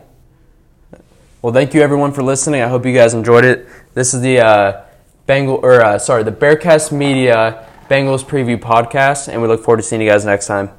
[1.43, 2.63] Well, thank you everyone for listening.
[2.63, 3.67] I hope you guys enjoyed it.
[3.95, 4.85] This is the uh,
[5.27, 9.83] Bengal or uh, sorry, the Bearcast Media Bengals preview podcast, and we look forward to
[9.83, 10.71] seeing you guys next time.